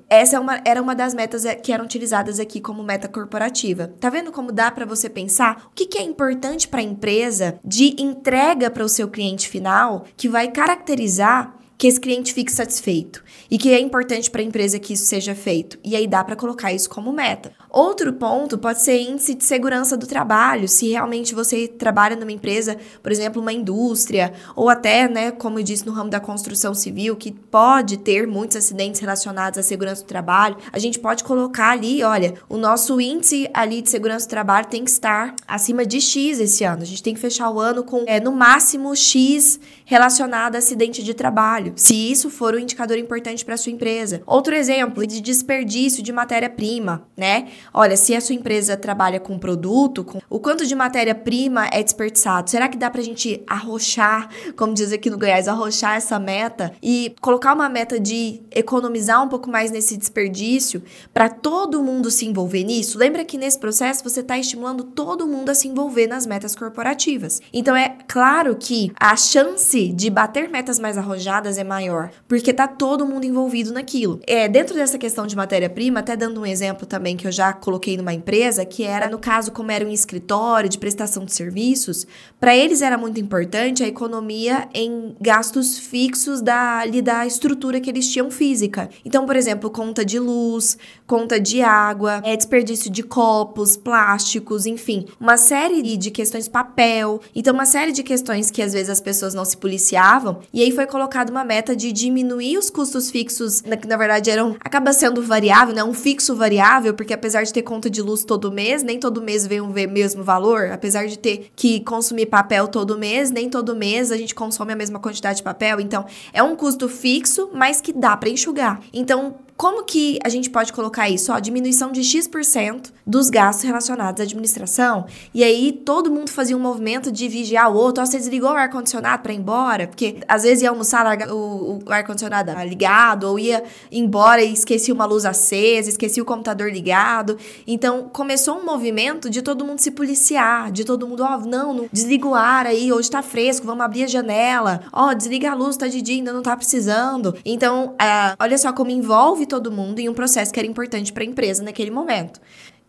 essa 0.10 0.36
é 0.36 0.40
uma, 0.40 0.62
era 0.66 0.82
uma 0.82 0.96
das 0.96 1.14
metas 1.14 1.44
que 1.64 1.72
eram 1.72 1.86
utilizadas 1.86 2.40
aqui 2.40 2.60
como 2.60 2.84
meta 2.84 3.08
corporativa. 3.08 3.94
Tá 4.00 4.10
vendo 4.10 4.32
como 4.32 4.52
dá 4.52 4.70
para 4.72 4.86
você 4.86 5.10
pensar 5.10 5.68
o 5.68 5.76
que, 5.76 5.86
que 5.86 5.98
é 5.98 6.02
importante 6.02 6.68
para 6.68 6.80
a 6.80 6.84
empresa 6.84 7.60
de 7.64 7.96
entrega 8.02 8.70
para 8.70 8.84
o 8.84 8.90
seu 8.90 9.08
cliente 9.08 9.48
final 9.48 10.06
que 10.16 10.28
vai 10.28 10.50
caracterizar 10.50 11.58
que 11.78 11.88
esse 11.88 12.00
cliente 12.00 12.34
fique 12.34 12.52
satisfeito 12.52 13.24
e 13.52 13.58
que 13.58 13.70
é 13.70 13.80
importante 13.80 14.32
para 14.32 14.42
a 14.42 14.44
empresa 14.44 14.80
que 14.80 14.94
isso 14.94 15.06
seja 15.06 15.36
feito. 15.36 15.78
E 15.84 15.96
aí 15.96 16.08
dá 16.08 16.24
para 16.24 16.36
colocar 16.36 16.74
isso 16.74 16.90
como 16.90 17.14
meta. 17.14 17.54
Outro 17.70 18.14
ponto 18.14 18.58
pode 18.58 18.82
ser 18.82 19.00
índice 19.00 19.36
de 19.36 19.44
segurança 19.44 19.98
do 19.98 20.08
trabalho, 20.08 20.68
se 20.68 20.90
realmente 20.90 21.36
você 21.36 21.68
trabalha 21.68 22.16
numa 22.16 22.32
empresa, 22.32 22.78
por 23.04 23.12
exemplo, 23.12 23.42
uma 23.42 23.52
indústria, 23.52 24.34
ou 24.56 24.70
até, 24.70 25.08
né, 25.08 25.32
como 25.32 25.60
eu 25.60 25.64
disse, 25.64 25.86
no 25.86 25.92
ramo 25.92 26.10
da 26.10 26.20
construção 26.20 26.74
civil, 26.74 27.16
que 27.16 27.32
pode 27.32 27.98
ter 27.98 28.26
muitos 28.26 28.58
acidentes 28.58 29.02
relacionados 29.02 29.60
à 29.60 29.64
segurança 29.64 30.04
do 30.04 30.08
trabalho, 30.08 30.58
a 30.72 30.80
gente 30.80 30.98
pode 30.98 31.24
colocar 31.24 31.72
ali, 31.72 32.04
olha, 32.04 32.36
o 32.48 32.58
nosso 32.58 33.00
índice 33.02 33.50
ali 33.54 33.82
de 33.82 33.90
segurança 33.90 34.26
do 34.26 34.30
trabalho 34.30 34.68
tem 34.68 34.84
que 34.84 34.90
estar 34.90 35.36
acima 35.48 35.86
de 35.86 36.00
X 36.00 36.40
esse 36.40 36.64
ano. 36.64 36.84
A 36.84 36.86
gente 36.86 37.04
tem 37.04 37.14
que 37.14 37.20
fechar 37.20 37.50
o 37.50 37.60
ano 37.60 37.84
com, 37.84 38.04
é, 38.08 38.20
no 38.20 38.32
máximo, 38.32 38.96
X 38.96 39.60
relacionado 39.86 40.56
a 40.56 40.60
acidente 40.60 41.04
de 41.04 41.14
trabalho, 41.14 41.74
se 41.76 42.12
isso 42.12 42.30
for 42.30 42.56
um 42.56 42.60
indicador 42.60 42.98
importante 42.98 43.44
para 43.44 43.58
sua 43.58 43.72
empresa. 43.72 44.22
Outro 44.26 44.56
exemplo 44.56 45.06
de 45.06 45.22
desperdício 45.22 46.04
de 46.04 46.12
matéria-prima, 46.12 47.08
né? 47.16 47.48
Olha, 47.74 47.98
se 47.98 48.16
a 48.16 48.22
sua 48.22 48.36
empresa 48.36 48.76
trabalha 48.78 49.20
com 49.20 49.38
produto, 49.38 50.04
com 50.04 50.20
o 50.30 50.40
quanto 50.40 50.66
de 50.66 50.76
matéria-prima 50.76 51.68
é 51.72 51.84
desperdiçado? 51.84 52.50
Será 52.50 52.68
que 52.68 52.78
dá 52.78 52.90
pra 52.90 53.02
gente 53.02 53.44
arrochar, 53.48 54.30
como 54.56 54.74
diz 54.74 54.92
aqui 54.92 55.10
no 55.10 55.18
Goiás, 55.18 55.48
arrochar 55.48 55.96
essa 55.96 56.20
meta 56.20 56.74
e 56.82 57.16
colocar 57.22 57.54
uma 57.54 57.70
meta 57.70 58.00
de 58.00 58.42
economizar 58.52 59.24
um 59.24 59.30
pouco 59.30 59.50
mais 59.50 59.72
nesse 59.72 59.98
desperdício 59.98 60.82
para 61.14 61.30
todo 61.30 61.84
mundo 61.84 62.10
se 62.12 62.26
envolver 62.26 62.64
nisso? 62.64 62.98
Lembra 62.98 63.26
que 63.26 63.38
nesse 63.38 63.60
processo 63.60 64.04
você 64.04 64.22
está 64.22 64.38
estimulando 64.38 64.84
todo 64.84 65.28
mundo 65.28 65.50
a 65.50 65.56
se 65.56 65.68
envolver 65.68 66.08
nas 66.08 66.26
metas 66.26 66.56
corporativas. 66.56 67.42
Então 67.54 67.76
é 67.76 67.98
claro 68.08 68.56
que 68.56 68.92
a 69.00 69.16
chance 69.16 69.88
de 69.90 70.10
bater 70.10 70.50
metas 70.50 70.80
mais 70.80 70.98
arrojadas 70.98 71.58
é 71.58 71.64
maior, 71.64 72.12
porque 72.28 72.54
tá 72.54 72.68
todo 72.68 73.06
mundo 73.06 73.26
envolvido 73.26 73.72
naquilo. 73.74 74.20
É, 74.26 74.48
dentro 74.48 74.76
dessa 74.76 74.98
questão 74.98 75.28
de 75.28 75.36
matéria-prima, 75.36 76.00
até 76.00 76.16
dando 76.16 76.42
um 76.42 76.46
exemplo 76.46 76.86
também 76.86 77.16
que 77.16 77.28
eu 77.28 77.32
já 77.32 77.47
coloquei 77.54 77.98
numa 77.98 78.14
empresa, 78.14 78.66
que 78.66 78.84
era, 78.84 79.10
no 79.10 79.20
caso, 79.20 79.52
como 79.52 79.72
era 79.72 79.86
um 79.86 79.92
escritório 79.92 80.70
de 80.70 80.78
prestação 80.78 81.26
de 81.26 81.34
serviços, 81.34 82.06
para 82.40 82.56
eles 82.56 82.82
era 82.82 82.98
muito 82.98 83.20
importante 83.20 83.84
a 83.84 83.88
economia 83.88 84.68
em 84.74 85.16
gastos 85.20 85.78
fixos 85.78 86.42
da, 86.42 86.80
ali, 86.80 87.02
da 87.02 87.26
estrutura 87.26 87.80
que 87.80 87.90
eles 87.90 88.12
tinham 88.12 88.30
física. 88.30 88.90
Então, 89.04 89.26
por 89.26 89.36
exemplo, 89.36 89.70
conta 89.70 90.04
de 90.04 90.20
luz, 90.20 90.78
conta 91.06 91.40
de 91.40 91.62
água, 91.62 92.22
é, 92.24 92.36
desperdício 92.36 92.92
de 92.92 93.04
copos, 93.04 93.76
plásticos, 93.76 94.66
enfim, 94.66 95.06
uma 95.20 95.38
série 95.38 95.98
de 95.98 96.12
questões, 96.12 96.48
papel. 96.48 97.22
Então, 97.36 97.54
uma 97.54 97.66
série 97.66 97.92
de 97.92 98.04
questões 98.04 98.52
que 98.52 98.62
às 98.62 98.74
vezes 98.74 98.90
as 98.90 99.02
pessoas 99.02 99.34
não 99.34 99.46
se 99.46 99.58
policiavam, 99.58 100.40
e 100.54 100.62
aí 100.62 100.72
foi 100.72 100.86
colocada 100.86 101.32
uma 101.32 101.44
meta 101.44 101.76
de 101.76 101.92
diminuir 101.92 102.58
os 102.58 102.70
custos 102.70 103.10
fixos, 103.10 103.62
que 103.62 103.88
na 103.88 103.98
verdade 103.98 104.30
eram, 104.30 104.56
acaba 104.60 104.94
sendo 104.94 105.22
variável, 105.22 105.74
né? 105.74 105.84
Um 105.84 105.94
fixo 105.94 106.36
variável, 106.36 106.94
porque 106.94 107.14
apesar 107.14 107.37
de 107.44 107.54
ter 107.54 107.62
conta 107.62 107.90
de 107.90 108.02
luz 108.02 108.24
todo 108.24 108.52
mês, 108.52 108.84
nem 108.84 109.00
todo 109.00 109.22
mês 109.22 109.46
vem 109.46 109.62
o 109.62 109.68
mesmo 109.68 110.24
valor. 110.24 110.72
Apesar 110.72 111.08
de 111.08 111.18
ter 111.18 111.52
que 111.56 111.80
consumir 111.82 112.28
papel 112.28 112.68
todo 112.68 112.98
mês, 112.98 113.32
nem 113.32 113.50
todo 113.50 113.76
mês 113.76 114.12
a 114.12 114.18
gente 114.18 114.36
consome 114.36 114.74
a 114.74 114.76
mesma 114.76 115.00
quantidade 115.00 115.38
de 115.38 115.44
papel. 115.44 115.80
Então, 115.80 116.06
é 116.34 116.42
um 116.44 116.56
custo 116.56 116.88
fixo, 116.88 117.50
mas 117.54 117.82
que 117.82 117.94
dá 117.94 118.16
para 118.16 118.30
enxugar. 118.30 118.80
Então, 118.94 119.36
como 119.58 119.84
que 119.84 120.20
a 120.24 120.30
gente 120.30 120.52
pode 120.52 120.72
colocar 120.72 121.10
isso? 121.10 121.34
Ó, 121.34 121.40
diminuição 121.40 121.92
de 121.92 122.04
X% 122.04 122.94
dos 123.06 123.32
gastos 123.32 123.66
relacionados 123.66 124.22
à 124.22 124.24
administração. 124.24 125.08
E 125.34 125.44
aí 125.44 125.72
todo 125.72 126.12
mundo 126.12 126.30
fazia 126.30 126.56
um 126.56 126.60
movimento 126.60 127.12
de 127.12 127.28
vigiar 127.28 127.72
o 127.72 127.76
outro. 127.76 128.04
Ó, 128.04 128.06
você 128.06 128.20
desligou 128.20 128.52
o 128.52 128.54
ar-condicionado 128.54 129.24
para 129.24 129.34
ir 129.34 129.38
embora? 129.38 129.88
Porque 129.88 130.18
às 130.28 130.44
vezes 130.44 130.62
ia 130.62 130.70
almoçar, 130.70 131.04
larga 131.04 131.34
o, 131.34 131.80
o 131.80 131.92
ar-condicionado 131.92 132.52
ligado, 132.68 133.24
ou 133.24 133.40
ia 133.40 133.64
embora 133.92 134.44
e 134.44 134.54
esquecia 134.54 134.94
uma 134.94 135.06
luz 135.06 135.26
acesa, 135.26 135.90
esquecia 135.90 136.22
o 136.22 136.26
computador 136.26 136.72
ligado. 136.72 137.38
Então 137.66 138.10
começou 138.14 138.60
um 138.60 138.66
movimento 138.66 139.28
de 139.28 139.42
todo 139.42 139.66
mundo 139.66 139.80
se 139.80 139.90
policiar, 139.90 140.72
de 140.72 140.84
todo 140.84 141.08
mundo, 141.08 141.24
ó, 141.24 141.40
não, 141.40 141.74
não 141.74 141.90
desliga 141.92 142.28
o 142.28 142.36
ar 142.36 142.68
aí, 142.68 142.94
hoje 142.94 143.10
tá 143.10 143.24
fresco, 143.24 143.66
vamos 143.66 143.84
abrir 143.84 144.04
a 144.04 144.08
janela. 144.08 144.82
Ó, 144.94 145.14
desliga 145.16 145.52
a 145.52 145.56
luz, 145.56 145.78
tá 145.78 145.88
de 145.88 146.00
dia, 146.00 146.18
ainda 146.18 146.32
não 146.32 146.44
tá 146.44 146.56
precisando. 146.56 147.36
Então, 147.44 147.96
uh, 147.96 148.36
olha 148.40 148.58
só 148.58 148.72
como 148.72 148.92
envolve 148.92 149.47
todo 149.48 149.72
mundo 149.72 150.00
em 150.00 150.10
um 150.10 150.14
processo 150.14 150.54
que 150.54 150.60
era 150.60 150.68
importante 150.68 151.12
para 151.12 151.24
a 151.24 151.26
empresa 151.26 151.64
naquele 151.64 151.90
momento. 151.90 152.40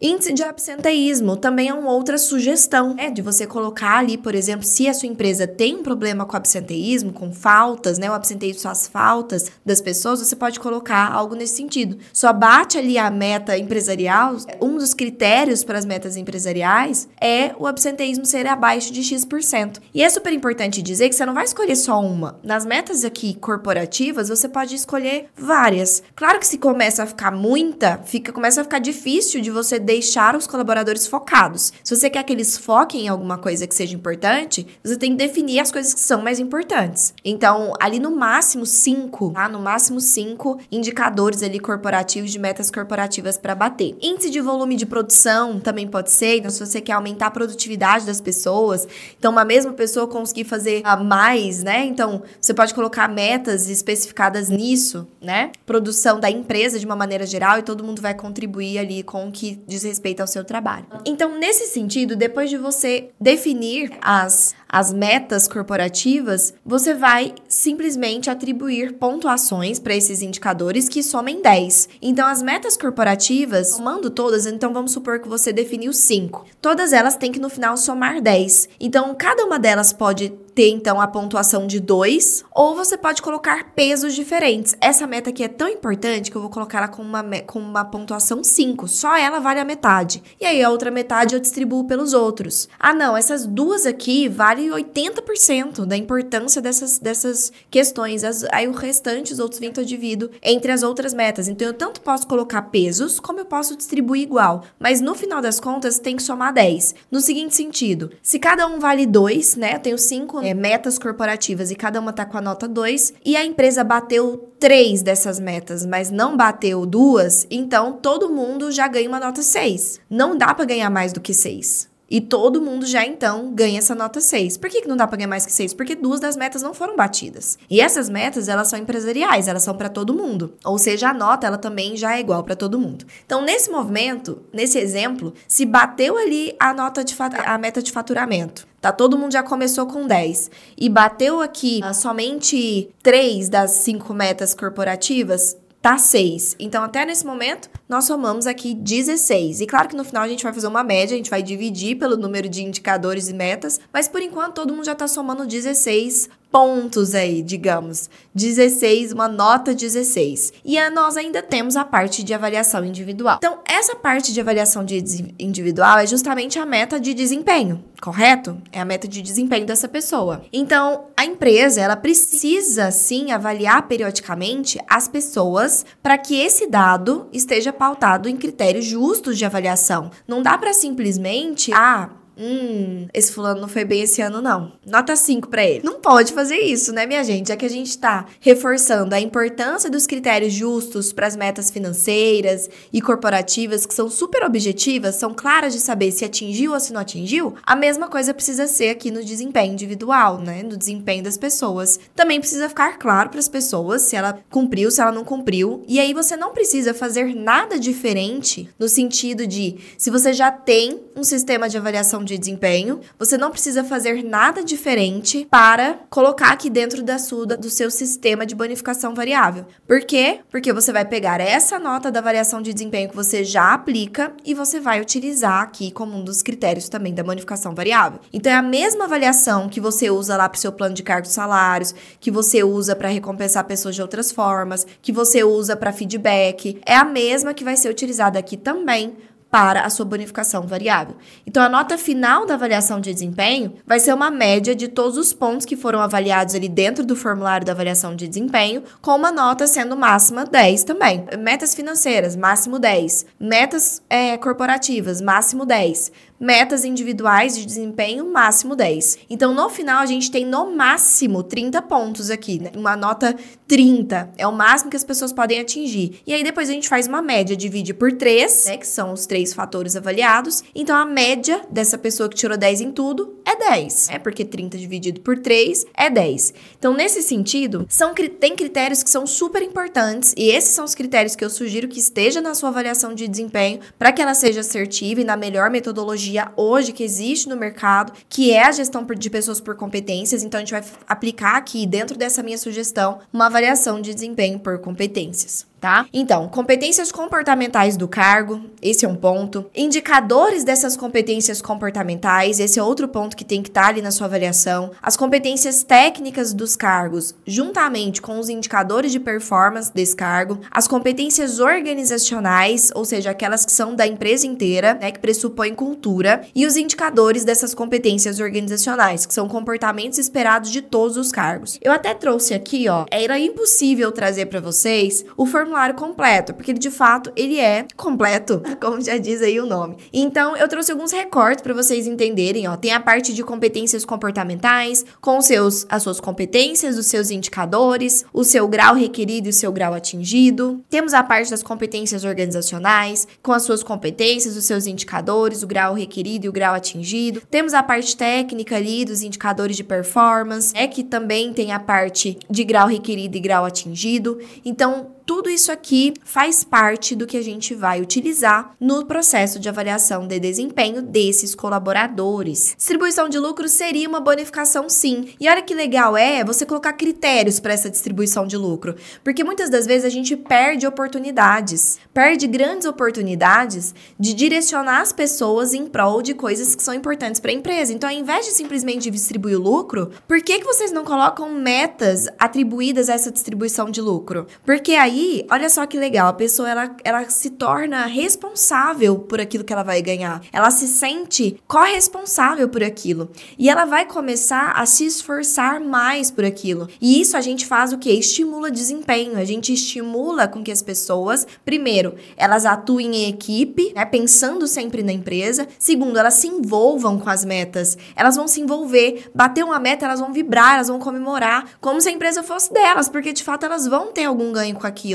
Índice 0.01 0.33
de 0.33 0.45
absenteísmo 0.45 1.37
também 1.37 1.71
é 1.71 1.75
uma 1.75 1.91
outra 1.91 2.19
sugestão, 2.19 2.95
é 2.97 3.11
de 3.11 3.21
você 3.21 3.49
colocar 3.49 3.99
ali, 3.99 4.17
por 4.17 4.33
exemplo, 4.33 4.65
se 4.65 4.87
a 4.87 4.95
sua 4.95 5.09
empresa 5.09 5.45
tem 5.45 5.75
um 5.75 5.83
problema 5.83 6.25
com 6.25 6.37
absenteísmo, 6.37 7.13
com 7.13 7.33
faltas, 7.33 7.99
né? 7.99 8.09
O 8.09 8.15
absenteísmo 8.15 8.61
são 8.61 8.71
as 8.71 8.87
faltas 8.87 9.51
das 9.67 9.81
pessoas, 9.81 10.21
você 10.21 10.37
pode 10.37 10.61
colocar 10.61 11.13
algo 11.13 11.35
nesse 11.35 11.57
sentido. 11.57 11.99
Só 12.13 12.33
bate 12.33 12.79
ali 12.79 12.97
a 12.97 13.11
meta 13.11 13.59
empresarial, 13.59 14.37
um 14.63 14.79
dos 14.79 14.95
critérios 14.95 15.65
para 15.65 15.77
as 15.77 15.85
metas 15.85 16.17
empresariais 16.17 17.09
é 17.21 17.53
o 17.59 17.67
absenteísmo 17.67 18.25
ser 18.25 18.47
abaixo 18.47 18.93
de 18.93 19.03
X%. 19.03 19.81
E 19.93 20.01
é 20.01 20.09
super 20.09 20.33
importante 20.33 20.81
dizer 20.81 21.09
que 21.09 21.17
você 21.17 21.27
não 21.27 21.35
vai 21.35 21.45
escolher 21.45 21.75
só 21.75 22.01
uma. 22.01 22.39
Nas 22.45 22.65
metas 22.65 23.05
aqui 23.05 23.35
corporativas, 23.35 24.29
você 24.29 24.49
pode 24.49 24.77
escolher 24.77 25.29
várias. 25.37 26.05
Claro 26.15 26.39
que 26.39 26.47
se 26.47 26.57
começa 26.57 27.03
a 27.03 27.07
ficar 27.07 27.33
muita, 27.33 27.99
fica 28.05 28.33
começa 28.33 28.61
a 28.61 28.65
ficar 28.65 28.79
difícil 28.79 29.41
de 29.41 29.51
você 29.51 29.88
deixar 29.89 30.37
os 30.37 30.47
colaboradores 30.47 31.07
focados. 31.07 31.73
Se 31.83 31.97
você 31.97 32.11
quer 32.11 32.23
que 32.23 32.31
eles 32.31 32.59
foquem 32.59 33.07
em 33.07 33.09
alguma 33.09 33.39
coisa 33.39 33.67
que 33.67 33.75
seja 33.75 33.95
importante, 33.95 34.67
você 34.85 34.99
tem 34.99 35.13
que 35.13 35.17
definir 35.17 35.61
as 35.61 35.73
coisas 35.73 35.95
que 35.95 36.01
são 36.01 36.21
mais 36.21 36.39
importantes. 36.39 37.15
Então, 37.25 37.73
ali 37.81 37.99
no 37.99 38.15
máximo 38.15 38.67
cinco, 38.67 39.31
tá? 39.31 39.49
No 39.49 39.59
máximo 39.59 39.99
cinco 39.99 40.59
indicadores 40.71 41.43
ali 41.43 41.59
corporativos 41.59 42.31
de 42.31 42.39
metas 42.39 42.71
corporativas 42.71 43.39
para 43.39 43.55
bater. 43.55 43.97
Índice 44.03 44.29
de 44.29 44.43
volume 44.43 44.77
de 44.77 44.85
produção 44.85 45.59
também 45.59 45.89
pode 45.89 46.11
ser. 46.11 46.37
Então, 46.37 46.51
se 46.51 46.61
você 46.61 46.83
quer 46.83 46.93
aumentar 46.93 47.29
a 47.29 47.31
produtividade 47.31 48.05
das 48.05 48.21
pessoas, 48.21 48.87
então 49.19 49.33
uma 49.33 49.45
mesma 49.45 49.73
pessoa 49.73 50.07
conseguir 50.07 50.45
fazer 50.45 50.83
mais, 51.03 51.63
né? 51.63 51.87
Então, 51.87 52.23
você 52.39 52.53
pode 52.53 52.75
colocar 52.75 53.09
metas 53.09 53.71
especificadas 53.71 54.51
nisso, 54.51 55.09
né? 55.19 55.51
Produção 55.65 56.21
da 56.21 56.31
empresa 56.31 56.79
de 56.79 56.85
uma 56.85 56.97
maneira 56.97 57.25
geral 57.25 57.59
e 57.59 57.63
todo 57.63 57.83
mundo 57.83 58.03
vai 58.03 58.13
contribuir 58.13 58.79
ali 58.79 59.03
com 59.03 59.29
o 59.29 59.33
que 59.33 59.59
diz 59.79 59.85
respeito 59.85 60.21
ao 60.21 60.27
seu 60.27 60.45
trabalho. 60.45 60.87
Então, 61.05 61.39
nesse 61.39 61.67
sentido, 61.67 62.17
depois 62.17 62.51
de 62.51 62.59
você 62.59 63.11
definir 63.21 63.93
as, 64.01 64.55
as 64.69 64.93
metas 64.93 65.47
corporativas, 65.47 66.53
você 66.65 66.95
vai 66.95 67.35
simplesmente 67.49 68.29
atribuir 68.29 68.95
pontuações 68.95 69.79
para 69.79 69.95
esses 69.95 70.21
indicadores 70.21 70.89
que 70.89 71.03
somem 71.03 71.41
10. 71.41 71.89
Então, 72.03 72.27
as 72.27 72.43
metas 72.43 72.77
corporativas, 72.77 73.69
somando 73.69 74.11
todas, 74.11 74.47
então 74.47 74.73
vamos 74.73 74.93
supor 74.93 75.21
que 75.21 75.29
você 75.29 75.53
definiu 75.53 75.93
5. 75.93 76.45
Todas 76.61 76.93
elas 76.93 77.17
têm 77.17 77.33
que 77.33 77.41
no 77.41 77.49
final 77.49 77.77
somar 77.77 78.21
10. 78.21 78.69
Então, 78.81 79.15
cada 79.15 79.45
uma 79.45 79.59
delas 79.59 79.93
pode 79.93 80.33
ter 80.59 80.71
então 80.71 81.01
a 81.01 81.07
pontuação 81.07 81.69
de 81.69 81.79
2, 81.79 82.45
ou 82.53 82.75
você 82.75 82.99
pode 82.99 83.23
colocar 83.23 83.73
pesos 83.77 84.13
diferentes. 84.13 84.77
Essa 84.81 85.07
meta 85.07 85.31
aqui 85.31 85.45
é 85.45 85.49
tão 85.49 85.69
importante 85.69 86.33
que 86.33 86.37
eu 86.37 86.41
vou 86.41 86.51
colocar 86.51 86.79
ela 86.79 86.89
com 86.89 87.01
uma, 87.01 87.23
com 87.43 87.61
uma 87.61 87.85
pontuação 87.85 88.43
5, 88.43 88.89
só 88.89 89.17
ela 89.17 89.39
vale 89.39 89.61
a 89.61 89.65
metade. 89.65 90.21
E 90.41 90.45
aí 90.45 90.61
a 90.61 90.69
outra 90.69 90.91
metade 90.91 91.37
eu 91.37 91.41
distribuo 91.41 91.85
pelos 91.85 92.13
outros. 92.13 92.69
Ah, 92.77 92.93
não, 92.93 93.17
essas 93.17 93.47
duas 93.47 93.87
aqui 93.87 94.29
valem 94.29 94.71
80% 94.71 95.85
da 95.85 95.97
importância 95.97 96.61
dessas, 96.61 96.99
dessas 96.99 97.53
questões. 97.71 98.25
As, 98.25 98.43
aí 98.51 98.67
o 98.67 98.73
restante, 98.73 99.33
os 99.33 99.39
outros 99.39 99.61
20 99.61 99.79
eu 99.79 99.85
divido 99.85 100.29
entre 100.43 100.73
as 100.73 100.83
outras 100.83 101.15
metas. 101.15 101.47
Então 101.47 101.69
eu 101.69 101.75
tanto 101.75 102.01
posso 102.01 102.27
colocar 102.27 102.63
pesos, 102.63 103.21
como 103.21 103.39
eu 103.39 103.45
posso 103.45 103.77
distribuir 103.77 104.23
igual. 104.23 104.65
Mas 104.77 105.01
no 105.01 105.15
final 105.15 105.41
das 105.41 105.61
contas, 105.61 106.01
tem 106.01 106.17
que 106.17 106.23
somar 106.25 106.53
10. 106.53 106.97
No 107.13 107.21
seguinte 107.21 107.55
sentido, 107.55 108.11
se 108.21 108.41
cada 108.41 108.67
um 108.67 108.81
vale 108.81 109.07
2, 109.07 109.55
né? 109.55 109.77
Eu 109.77 109.79
tenho 109.79 109.97
5 109.97 110.48
é, 110.49 110.55
metas 110.55 110.99
corporativas 110.99 111.71
e 111.71 111.77
cada 111.77 112.01
uma 112.01 112.13
tá 112.13 112.25
com 112.25 112.39
a 112.39 112.41
nota 112.41 112.67
2, 112.67 113.15
e 113.25 113.37
a 113.37 113.45
empresa 113.45 113.85
bateu 113.85 114.51
três 114.59 115.03
dessas 115.03 115.39
metas, 115.39 115.85
mas 115.85 116.11
não 116.11 116.37
bateu 116.37 116.87
duas, 116.87 117.47
então 117.51 117.93
todo 117.93 118.31
mundo 118.31 118.73
já 118.73 118.89
ganha 118.89 119.09
uma 119.09 119.21
nota 119.21 119.43
6. 119.43 120.01
Não 120.09 120.37
dá 120.37 120.55
para 120.55 120.65
ganhar 120.65 120.91
mais 120.91 121.13
do 121.13 121.21
que 121.21 121.35
6. 121.35 121.89
E 122.11 122.21
todo 122.21 122.63
mundo 122.63 122.87
já 122.87 123.05
então 123.05 123.53
ganha 123.53 123.79
essa 123.79 123.95
nota 123.95 124.21
6. 124.21 124.57
Por 124.57 124.71
que, 124.71 124.83
que 124.83 124.89
não 124.89 124.97
dá 124.97 125.07
para 125.07 125.19
ganhar 125.19 125.29
mais 125.29 125.45
que 125.45 125.53
6? 125.53 125.75
Porque 125.75 125.95
duas 125.95 126.21
das 126.21 126.37
metas 126.37 126.63
não 126.63 126.73
foram 126.73 126.97
batidas. 126.97 127.59
E 127.69 127.81
essas 127.81 128.09
metas, 128.09 128.49
elas 128.49 128.69
são 128.69 128.79
empresariais, 128.79 129.49
elas 129.49 129.63
são 129.63 129.77
para 129.77 129.89
todo 129.89 130.15
mundo. 130.15 130.55
Ou 130.65 130.79
seja, 130.79 131.11
a 131.11 131.15
nota 131.15 131.47
ela 131.47 131.59
também 131.59 131.97
já 131.97 132.17
é 132.17 132.21
igual 132.21 132.43
para 132.43 132.57
todo 132.57 132.79
mundo. 132.79 133.05
Então, 133.27 133.43
nesse 133.43 133.71
movimento, 133.71 134.43
nesse 134.53 134.79
exemplo, 134.79 135.35
se 135.47 135.67
bateu 135.67 136.17
ali 136.17 136.55
a 136.59 136.73
nota 136.73 137.05
de 137.05 137.15
a 137.45 137.59
meta 137.59 137.83
de 137.83 137.93
faturamento, 137.93 138.67
Tá, 138.81 138.93
todo 138.93 139.19
mundo 139.19 139.33
já 139.33 139.43
começou 139.43 139.87
com 139.87 140.07
10 140.07 140.53
e 140.77 140.89
bateu 140.89 141.41
aqui 141.41 141.81
uh, 141.83 141.93
somente 141.93 142.89
3 143.03 143.49
das 143.49 143.73
5 143.73 144.15
metas 144.15 144.55
corporativas, 144.55 145.57
tá 145.83 145.99
6. 145.99 146.55
Então, 146.61 146.85
até 146.85 147.05
nesse 147.05 147.27
momento, 147.27 147.69
nós 147.89 148.05
somamos 148.05 148.47
aqui 148.47 148.75
16. 148.75 149.61
E 149.61 149.67
claro 149.67 149.89
que 149.89 149.97
no 149.97 150.05
final 150.05 150.23
a 150.23 150.29
gente 150.29 150.45
vai 150.45 150.53
fazer 150.53 150.67
uma 150.67 150.85
média, 150.85 151.15
a 151.15 151.17
gente 151.17 151.31
vai 151.31 151.43
dividir 151.43 151.97
pelo 151.97 152.17
número 152.17 152.49
de 152.49 152.63
indicadores 152.63 153.29
e 153.29 153.35
metas, 153.35 153.81
mas 153.93 154.07
por 154.07 154.21
enquanto 154.21 154.57
todo 154.57 154.75
mundo 154.75 154.85
já 154.85 154.95
tá 154.95 155.09
somando 155.09 155.47
16 155.47 156.29
pontos 156.51 157.15
aí, 157.15 157.43
digamos. 157.43 158.09
16, 158.35 159.13
uma 159.13 159.29
nota 159.29 159.75
16. 159.75 160.53
E 160.65 160.79
a, 160.79 160.91
nós 160.91 161.17
ainda 161.17 161.43
temos 161.43 161.77
a 161.77 161.85
parte 161.85 162.23
de 162.23 162.33
avaliação 162.33 162.85
individual. 162.85 163.37
Então, 163.39 163.59
essa 163.65 163.95
parte 163.95 164.33
de 164.33 164.41
avaliação 164.41 164.85
de 164.85 165.35
individual 165.39 165.99
é 165.99 166.07
justamente 166.07 166.59
a 166.59 166.67
meta 166.67 166.99
de 166.99 167.15
desempenho, 167.15 167.85
correto? 168.01 168.61
É 168.73 168.81
a 168.81 168.85
meta 168.85 169.07
de 169.07 169.21
desempenho 169.21 169.67
dessa 169.67 169.89
pessoa. 169.89 170.43
Então, 170.53 171.07
a 171.17 171.25
empresa, 171.25 171.81
ela 171.81 171.97
precisa 171.97 172.91
sim 172.91 173.31
avaliar 173.31 173.87
periodicamente 173.87 174.79
as 174.89 175.09
pessoas 175.09 175.85
para 176.03 176.17
que 176.17 176.41
esse 176.41 176.67
dado 176.69 177.29
esteja 177.33 177.73
pautado 177.79 178.29
em 178.29 178.37
critérios 178.37 178.85
justos 178.85 179.39
de 179.39 179.45
avaliação. 179.45 180.11
Não 180.27 180.43
dá 180.43 180.59
para 180.59 180.75
simplesmente, 180.75 181.73
ah, 181.73 182.11
Hum, 182.39 183.09
esse 183.13 183.33
fulano 183.33 183.61
não 183.61 183.69
foi 183.69 183.85
bem 183.85 184.03
esse 184.03 184.23
ano, 184.23 184.41
não. 184.41 184.73
Nota 184.87 185.17
5 185.17 185.49
para 185.49 185.65
ele. 185.65 185.85
Não 185.85 186.01
pode 186.01 186.33
fazer 186.33 186.59
isso, 186.59 186.93
né, 186.93 187.05
minha 187.05 187.25
gente? 187.25 187.49
Já 187.49 187.57
que 187.57 187.67
a 187.67 187.71
gente 187.71 187.99
tá 187.99 188.27
reforçando 188.41 189.15
a 189.15 189.21
importância 189.21 189.91
dos 189.91 190.07
critérios 190.07 190.53
justos 190.53 191.13
para 191.13 191.27
as 191.27 191.35
metas 191.35 191.69
financeiras 191.71 192.71
e 192.93 193.01
corporativas, 193.01 193.85
que 193.85 193.95
são 193.95 194.09
super 194.09 194.45
objetivas, 194.45 195.17
são 195.17 195.35
claras 195.35 195.73
de 195.73 195.81
saber 195.81 196.13
se 196.13 196.25
atingiu 196.25 196.73
ou 196.73 196.81
se 196.81 196.93
não 196.93 197.01
atingiu, 197.01 197.55
a 197.65 197.75
mesma 197.75 198.09
coisa 198.09 198.33
precisa 198.33 198.69
ser 198.69 198.91
aqui 198.91 199.11
no 199.11 199.25
desempenho 199.25 199.73
individual, 199.73 200.39
né? 200.39 200.63
No 200.63 200.77
desempenho 200.77 201.25
das 201.25 201.37
pessoas. 201.37 201.99
Também 202.15 202.39
precisa 202.39 202.69
ficar 202.69 202.99
claro 202.99 203.31
para 203.31 203.41
as 203.41 203.49
pessoas 203.49 204.03
se 204.03 204.15
ela 204.15 204.39
cumpriu, 204.49 204.91
se 204.91 205.01
ela 205.01 205.11
não 205.11 205.25
cumpriu. 205.25 205.83
E 205.89 205.99
aí 205.99 206.15
você 206.15 206.37
não 206.37 206.53
precisa 206.53 206.95
fazer 206.95 207.35
nada 207.35 207.79
diferente 207.79 208.69
no 208.79 208.89
sentido 208.89 209.47
de 209.47 209.77
se 209.97 210.11
você 210.11 210.33
já 210.33 210.53
tem 210.53 211.01
um 211.17 211.25
sistema 211.25 211.69
de 211.69 211.77
avaliação 211.77 212.23
de 212.29 212.39
desempenho, 212.39 213.01
você 213.19 213.37
não 213.37 213.51
precisa 213.51 213.83
fazer 213.83 214.23
nada 214.23 214.63
diferente 214.63 215.47
para 215.51 215.99
colocar 216.11 216.53
aqui 216.53 216.69
dentro 216.69 217.03
da 217.03 217.19
sua, 217.19 217.47
do 217.47 217.71
seu 217.71 217.91
sistema 217.91 218.45
de 218.45 218.55
bonificação 218.55 219.15
variável. 219.15 219.67
Por 219.87 220.01
quê? 220.03 220.41
Porque 220.51 220.73
você 220.73 220.93
vai 220.93 221.05
pegar 221.05 221.41
essa 221.41 221.79
nota 221.79 222.11
da 222.11 222.21
variação 222.21 222.61
de 222.61 222.73
desempenho 222.73 223.09
que 223.09 223.17
você 223.17 223.43
já 223.43 223.73
aplica 223.73 224.33
e 224.45 224.55
você 224.55 224.79
vai 224.79 225.01
utilizar 225.01 225.63
aqui 225.63 225.91
como 225.91 226.17
um 226.17 226.25
dos 226.25 226.43
critérios 226.43 226.89
também 226.89 227.15
da 227.15 227.23
bonificação 227.23 227.75
variável. 227.75 228.21
Então 228.33 228.53
é 228.53 228.57
a 228.57 228.63
mesma 228.63 229.05
avaliação 229.05 229.69
que 229.69 229.81
você 229.81 230.11
usa 230.11 230.37
lá 230.37 230.49
para 230.49 230.59
o 230.59 230.61
seu 230.61 230.73
plano 230.73 230.95
de 230.95 231.03
cargos 231.03 231.33
salários, 231.33 231.95
que 232.21 232.31
você 232.31 232.63
usa 232.63 232.95
para 232.95 233.09
recompensar 233.09 233.65
pessoas 233.65 233.95
de 233.95 234.03
outras 234.03 234.31
formas, 234.31 234.87
que 235.01 235.13
você 235.13 235.43
usa 235.43 235.77
para 235.77 235.93
feedback, 235.93 236.81
é 236.85 236.95
a 236.95 237.05
mesma 237.05 237.55
que 237.55 237.65
vai 237.65 237.77
ser 237.77 237.89
utilizada 237.89 238.39
aqui 238.39 238.57
também 238.57 239.17
para 239.51 239.83
a 239.83 239.91
sua 239.91 240.05
bonificação 240.05 240.67
variável. 240.67 241.17
Então, 241.47 241.63
a 241.63 241.69
nota 241.69 241.97
final 241.97 242.45
da 242.45 242.55
avaliação 242.55 243.01
de 243.01 243.13
desempenho 243.13 243.75
vai 243.87 243.99
ser 243.99 244.13
uma 244.13 244.31
média 244.31 244.75
de 244.75 244.89
todos 244.89 245.17
os 245.17 245.33
pontos 245.33 245.65
que 245.65 245.77
foram 245.77 246.01
avaliados 246.01 246.55
ali 246.55 246.69
dentro 246.69 247.05
do 247.05 247.17
formulário 247.17 247.67
da 247.67 247.73
avaliação 247.73 248.15
de 248.15 248.29
desempenho, 248.29 248.83
com 249.01 249.15
uma 249.17 249.33
nota 249.33 249.67
sendo 249.67 249.97
máxima 249.97 250.45
10 250.45 250.85
também. 250.85 251.25
Metas 251.39 251.75
financeiras, 251.75 252.37
máximo 252.37 252.79
10. 252.79 253.27
Metas 253.41 254.03
é, 254.09 254.37
corporativas, 254.37 255.21
máximo 255.21 255.65
10 255.65 256.13
metas 256.39 256.85
individuais 256.85 257.57
de 257.57 257.67
desempenho 257.67 258.31
máximo 258.31 258.77
10. 258.77 259.19
Então, 259.29 259.53
no 259.53 259.69
final, 259.69 260.01
a 260.01 260.07
gente 260.07 260.31
tem 260.31 260.45
no 260.45 260.75
máximo 260.75 261.43
30 261.43 261.83
pontos 261.83 262.31
aqui, 262.31 262.61
né? 262.61 262.71
Uma 262.77 262.97
nota 262.97 263.35
30 263.67 264.31
é 264.37 264.47
o 264.47 264.53
máximo 264.53 264.91
que 264.91 264.97
as 264.97 265.05
pessoas 265.05 265.33
podem 265.33 265.61
atingir. 265.61 266.21
E 266.27 266.33
aí, 266.33 266.43
depois 266.43 266.69
a 266.69 266.73
gente 266.73 266.89
faz 266.89 267.07
uma 267.07 267.21
média, 267.21 267.57
divide 267.57 267.93
por 267.93 268.13
3, 268.13 268.67
né? 268.67 268.77
Que 268.77 268.87
são 268.87 269.13
os 269.13 269.27
três 269.27 269.53
fatores 269.53 269.97
avaliados. 269.97 270.63
Então, 270.75 270.97
a 270.97 271.05
média 271.05 271.63
dessa 271.71 271.99
pessoa 271.99 272.29
que 272.29 272.37
tirou 272.37 272.57
10 272.57 272.81
em 272.81 272.93
tudo 272.93 273.37
é 273.45 273.57
10, 273.57 274.09
né? 274.09 274.19
Porque 274.19 274.45
30 274.45 274.79
dividido 274.79 275.21
por 275.21 275.39
3 275.39 275.87
é 275.95 276.09
10. 276.09 276.55
Então, 276.79 276.95
nesse 276.95 277.23
sentido, 277.23 277.87
são, 277.89 278.15
tem 278.15 278.55
critérios 278.55 279.03
que 279.03 279.11
são 279.11 279.27
super 279.27 279.63
importantes 279.63 280.35
e 280.37 280.51
esses 280.51 280.71
são 280.71 280.85
os 280.85 280.95
critérios 280.95 281.35
que 281.35 281.45
eu 281.45 281.51
sugiro 281.51 281.89
que 281.89 281.99
esteja 281.99 282.41
na 282.41 282.55
sua 282.55 282.69
avaliação 282.69 283.15
de 283.15 283.27
desempenho 283.27 283.81
para 283.99 284.13
que 284.13 284.23
ela 284.23 284.35
seja 284.35 284.61
assertiva 284.61 285.21
e 285.21 285.25
na 285.25 285.37
melhor 285.37 285.71
metodologia 285.71 286.28
metodologia 286.29 286.53
hoje 286.57 286.93
que 286.93 287.03
existe 287.03 287.49
no 287.49 287.57
mercado, 287.57 288.13
que 288.29 288.51
é 288.53 288.65
a 288.65 288.73
gestão 288.73 289.05
de 289.05 289.31
pessoas 289.31 289.61
por 289.61 289.77
competências. 289.77 290.43
Então, 290.43 290.59
a 290.59 290.61
gente 290.61 290.71
vai 290.71 290.85
aplicar 291.09 291.57
aqui, 291.57 291.87
dentro 291.87 292.17
dessa 292.17 292.43
minha 292.43 292.59
sugestão, 292.59 293.19
uma 293.33 293.47
avaliação 293.47 294.01
de 294.01 294.15
desempenho 294.15 294.59
por 294.59 294.79
competências 294.79 295.68
tá? 295.81 296.07
Então, 296.13 296.49
competências 296.49 297.13
comportamentais 297.13 297.97
do 297.97 298.09
cargo, 298.09 298.61
esse 298.83 299.05
é 299.05 299.09
um 299.09 299.15
ponto. 299.15 299.67
Indicadores 299.75 300.65
dessas 300.65 300.97
competências 300.97 301.63
comportamentais, 301.63 302.61
esse 302.61 302.79
é 302.79 302.83
outro 302.83 303.09
ponto 303.09 303.37
que 303.37 303.45
tem 303.45 303.63
que 303.63 303.69
estar 303.69 303.83
tá 303.83 303.89
ali 303.89 304.03
na 304.03 304.11
sua 304.11 304.27
avaliação. 304.27 304.91
As 305.03 305.17
competências 305.17 305.83
técnicas 305.83 306.53
dos 306.53 306.77
cargos, 306.77 307.35
juntamente 307.47 308.21
com 308.21 308.39
os 308.39 308.49
indicadores 308.49 309.13
de 309.13 309.21
performance 309.21 309.93
desse 309.93 310.15
cargo. 310.15 310.61
As 310.71 310.89
competências 310.89 311.61
organizacionais, 311.61 312.91
ou 312.95 313.05
seja, 313.05 313.31
aquelas 313.31 313.65
que 313.65 313.73
são 313.73 313.95
da 313.95 314.07
empresa 314.07 314.47
inteira, 314.47 314.95
né, 314.95 315.11
que 315.11 315.19
pressupõem 315.19 315.75
cultura. 315.75 316.43
E 316.55 316.67
os 316.67 316.77
indicadores 316.77 317.45
dessas 317.45 317.75
competências 317.75 318.41
organizacionais, 318.41 319.27
que 319.27 319.35
são 319.35 319.49
comportamentos 319.49 320.19
esperados 320.19 320.71
de 320.71 320.83
todos 320.83 321.17
os 321.17 321.31
cargos. 321.31 321.79
Eu 321.83 321.93
até 321.93 322.15
trouxe 322.15 322.55
aqui, 322.55 322.89
ó, 322.89 323.07
era 323.11 323.39
impossível 323.39 324.11
trazer 324.13 324.47
para 324.47 324.61
vocês 324.61 325.25
o 325.37 325.47
formulário 325.47 325.68
formulário 325.69 325.95
completo, 325.95 326.55
porque 326.55 326.73
de 326.73 326.91
fato 326.91 327.31
ele 327.37 327.61
é 327.61 327.87
completo, 327.95 328.63
como 328.81 329.01
já 329.01 329.19
diz 329.19 329.43
aí 329.43 329.61
o 329.61 329.67
nome. 329.67 329.97
Então, 330.13 330.57
eu 330.57 330.67
trouxe 330.67 330.91
alguns 330.91 331.13
recortes 331.13 331.63
para 331.63 331.75
vocês 331.75 332.07
entenderem, 332.07 332.67
ó. 332.67 332.77
Tem 332.77 332.93
a 332.93 333.01
parte 333.01 333.35
de 333.35 333.43
competências 333.43 334.05
comportamentais, 334.05 335.05
com 335.21 335.41
seus 335.41 335.87
as 335.89 336.03
suas 336.03 336.21
competências, 336.21 336.97
os 336.97 337.07
seus 337.07 337.31
indicadores, 337.31 338.25
o 338.33 338.43
seu 338.43 338.67
grau 338.67 338.95
requerido 338.95 339.49
e 339.49 339.51
o 339.51 339.53
seu 339.53 339.71
grau 339.71 339.93
atingido. 339.93 340.83
Temos 340.89 341.13
a 341.13 341.23
parte 341.23 341.51
das 341.51 341.63
competências 341.63 342.25
organizacionais, 342.25 343.29
com 343.43 343.53
as 343.53 343.63
suas 343.63 343.83
competências, 343.83 344.57
os 344.57 344.65
seus 344.65 344.87
indicadores, 344.87 345.63
o 345.63 345.67
grau 345.67 345.95
requerido 345.95 346.47
e 346.47 346.49
o 346.49 346.53
grau 346.53 346.75
atingido. 346.75 347.43
Temos 347.51 347.75
a 347.75 347.83
parte 347.83 348.17
técnica 348.17 348.77
ali 348.77 349.05
dos 349.05 349.23
indicadores 349.23 349.77
de 349.77 349.85
performance, 349.85 350.73
é 350.75 350.87
que 350.87 351.05
também 351.05 351.53
tem 351.53 351.73
a 351.73 351.79
parte 351.79 352.39
de 352.49 352.65
grau 352.65 352.89
requerido 352.89 353.37
e 353.37 353.41
grau 353.41 353.65
atingido. 353.65 354.39
Então, 354.65 355.18
tudo 355.29 355.51
isso 355.51 355.71
aqui 355.71 356.15
faz 356.25 356.65
parte 356.65 357.15
do 357.15 357.27
que 357.27 357.37
a 357.37 357.43
gente 357.43 357.75
vai 357.75 358.01
utilizar 358.01 358.75
no 358.81 359.05
processo 359.05 359.61
de 359.61 359.69
avaliação 359.69 360.27
de 360.27 360.41
desempenho 360.41 361.03
desses 361.03 361.55
colaboradores. 361.55 362.75
Distribuição 362.75 363.29
de 363.29 363.39
lucro 363.39 363.69
seria 363.69 364.09
uma 364.09 364.21
bonificação, 364.21 364.89
sim. 364.89 365.29
E 365.39 365.47
olha 365.47 365.61
que 365.61 365.75
legal 365.75 366.17
é 366.17 366.43
você 366.43 366.65
colocar 366.65 366.95
critérios 366.95 367.61
para 367.61 367.75
essa 367.75 367.91
distribuição 367.91 368.47
de 368.47 368.57
lucro, 368.57 368.95
porque 369.23 369.45
muitas 369.45 369.69
das 369.69 369.85
vezes 369.85 370.07
a 370.07 370.09
gente 370.09 370.35
perde 370.35 370.87
oportunidades, 370.87 371.99
perde 372.15 372.47
grandes 372.47 372.87
oportunidades 372.87 373.95
de 374.19 374.33
direcionar 374.33 375.03
as 375.03 375.13
pessoas 375.13 375.75
em 375.75 375.85
prol 375.85 376.23
de 376.23 376.33
coisas 376.33 376.75
que 376.75 376.83
são 376.83 376.95
importantes 376.95 377.39
para 377.39 377.51
a 377.51 377.55
empresa. 377.55 377.93
Então, 377.93 378.09
ao 378.09 378.17
invés 378.17 378.47
de 378.47 378.53
simplesmente 378.53 379.11
distribuir 379.11 379.59
o 379.59 379.63
lucro, 379.63 380.11
por 380.27 380.41
que, 380.41 380.59
que 380.59 380.65
vocês 380.65 380.91
não 380.91 381.05
colocam 381.05 381.53
metas 381.53 382.29
atribuídas 382.39 383.11
a 383.11 383.13
essa 383.13 383.31
distribuição 383.31 383.91
de 383.91 384.01
lucro? 384.01 384.47
Porque 384.65 384.95
aí, 384.95 385.18
olha 385.51 385.69
só 385.69 385.87
que 385.87 385.99
legal, 385.99 386.29
a 386.29 386.33
pessoa 386.33 386.69
ela, 386.69 386.97
ela 387.05 387.29
se 387.31 387.51
torna 387.51 388.07
responsável 388.07 389.19
por 389.19 389.41
aquilo 389.41 389.65
que 389.65 389.73
ela 389.73 389.83
vai 389.83 390.01
ganhar. 390.03 390.43
Ela 390.53 390.71
se 390.71 390.87
sente 390.87 391.61
corresponsável 391.67 392.69
por 392.69 392.83
aquilo. 392.83 393.31
E 393.59 393.69
ela 393.69 393.85
vai 393.85 394.07
começar 394.07 394.73
a 394.73 394.87
se 394.87 395.07
esforçar 395.07 395.81
mais 395.81 396.31
por 396.31 396.45
aquilo. 396.45 396.89
E 397.01 397.21
isso 397.21 397.37
a 397.37 397.41
gente 397.41 397.67
faz 397.67 397.93
o 397.93 397.99
que? 397.99 398.11
Estimula 398.11 398.71
desempenho. 398.71 399.39
A 399.39 399.45
gente 399.45 399.73
estimula 399.73 400.47
com 400.49 400.63
que 400.63 400.73
as 400.73 400.83
pessoas, 400.83 401.47
primeiro, 401.65 402.15
elas 402.37 402.65
atuem 402.65 403.15
em 403.15 403.29
equipe, 403.29 403.93
né, 403.95 404.05
pensando 404.05 404.67
sempre 404.67 405.03
na 405.03 405.13
empresa. 405.13 405.67
Segundo, 405.79 406.19
elas 406.19 406.35
se 406.35 406.49
envolvam 406.49 407.19
com 407.19 407.31
as 407.31 407.45
metas. 407.45 407.97
Elas 408.15 408.37
vão 408.37 408.49
se 408.49 408.61
envolver. 408.61 409.31
Bater 409.35 409.65
uma 409.65 409.79
meta, 409.79 410.05
elas 410.05 410.21
vão 410.21 410.33
vibrar, 410.33 410.75
elas 410.75 410.89
vão 410.89 410.99
comemorar, 410.99 411.65
como 411.81 412.01
se 412.01 412.09
a 412.09 412.13
empresa 412.13 412.43
fosse 412.43 412.73
delas, 412.73 413.09
porque 413.09 413.33
de 413.33 413.43
fato 413.43 413.65
elas 413.67 413.87
vão 413.87 414.13
ter 414.13 414.25
algum 414.25 414.53
ganho 414.53 414.77
com 414.77 414.87
aquilo. 414.87 415.08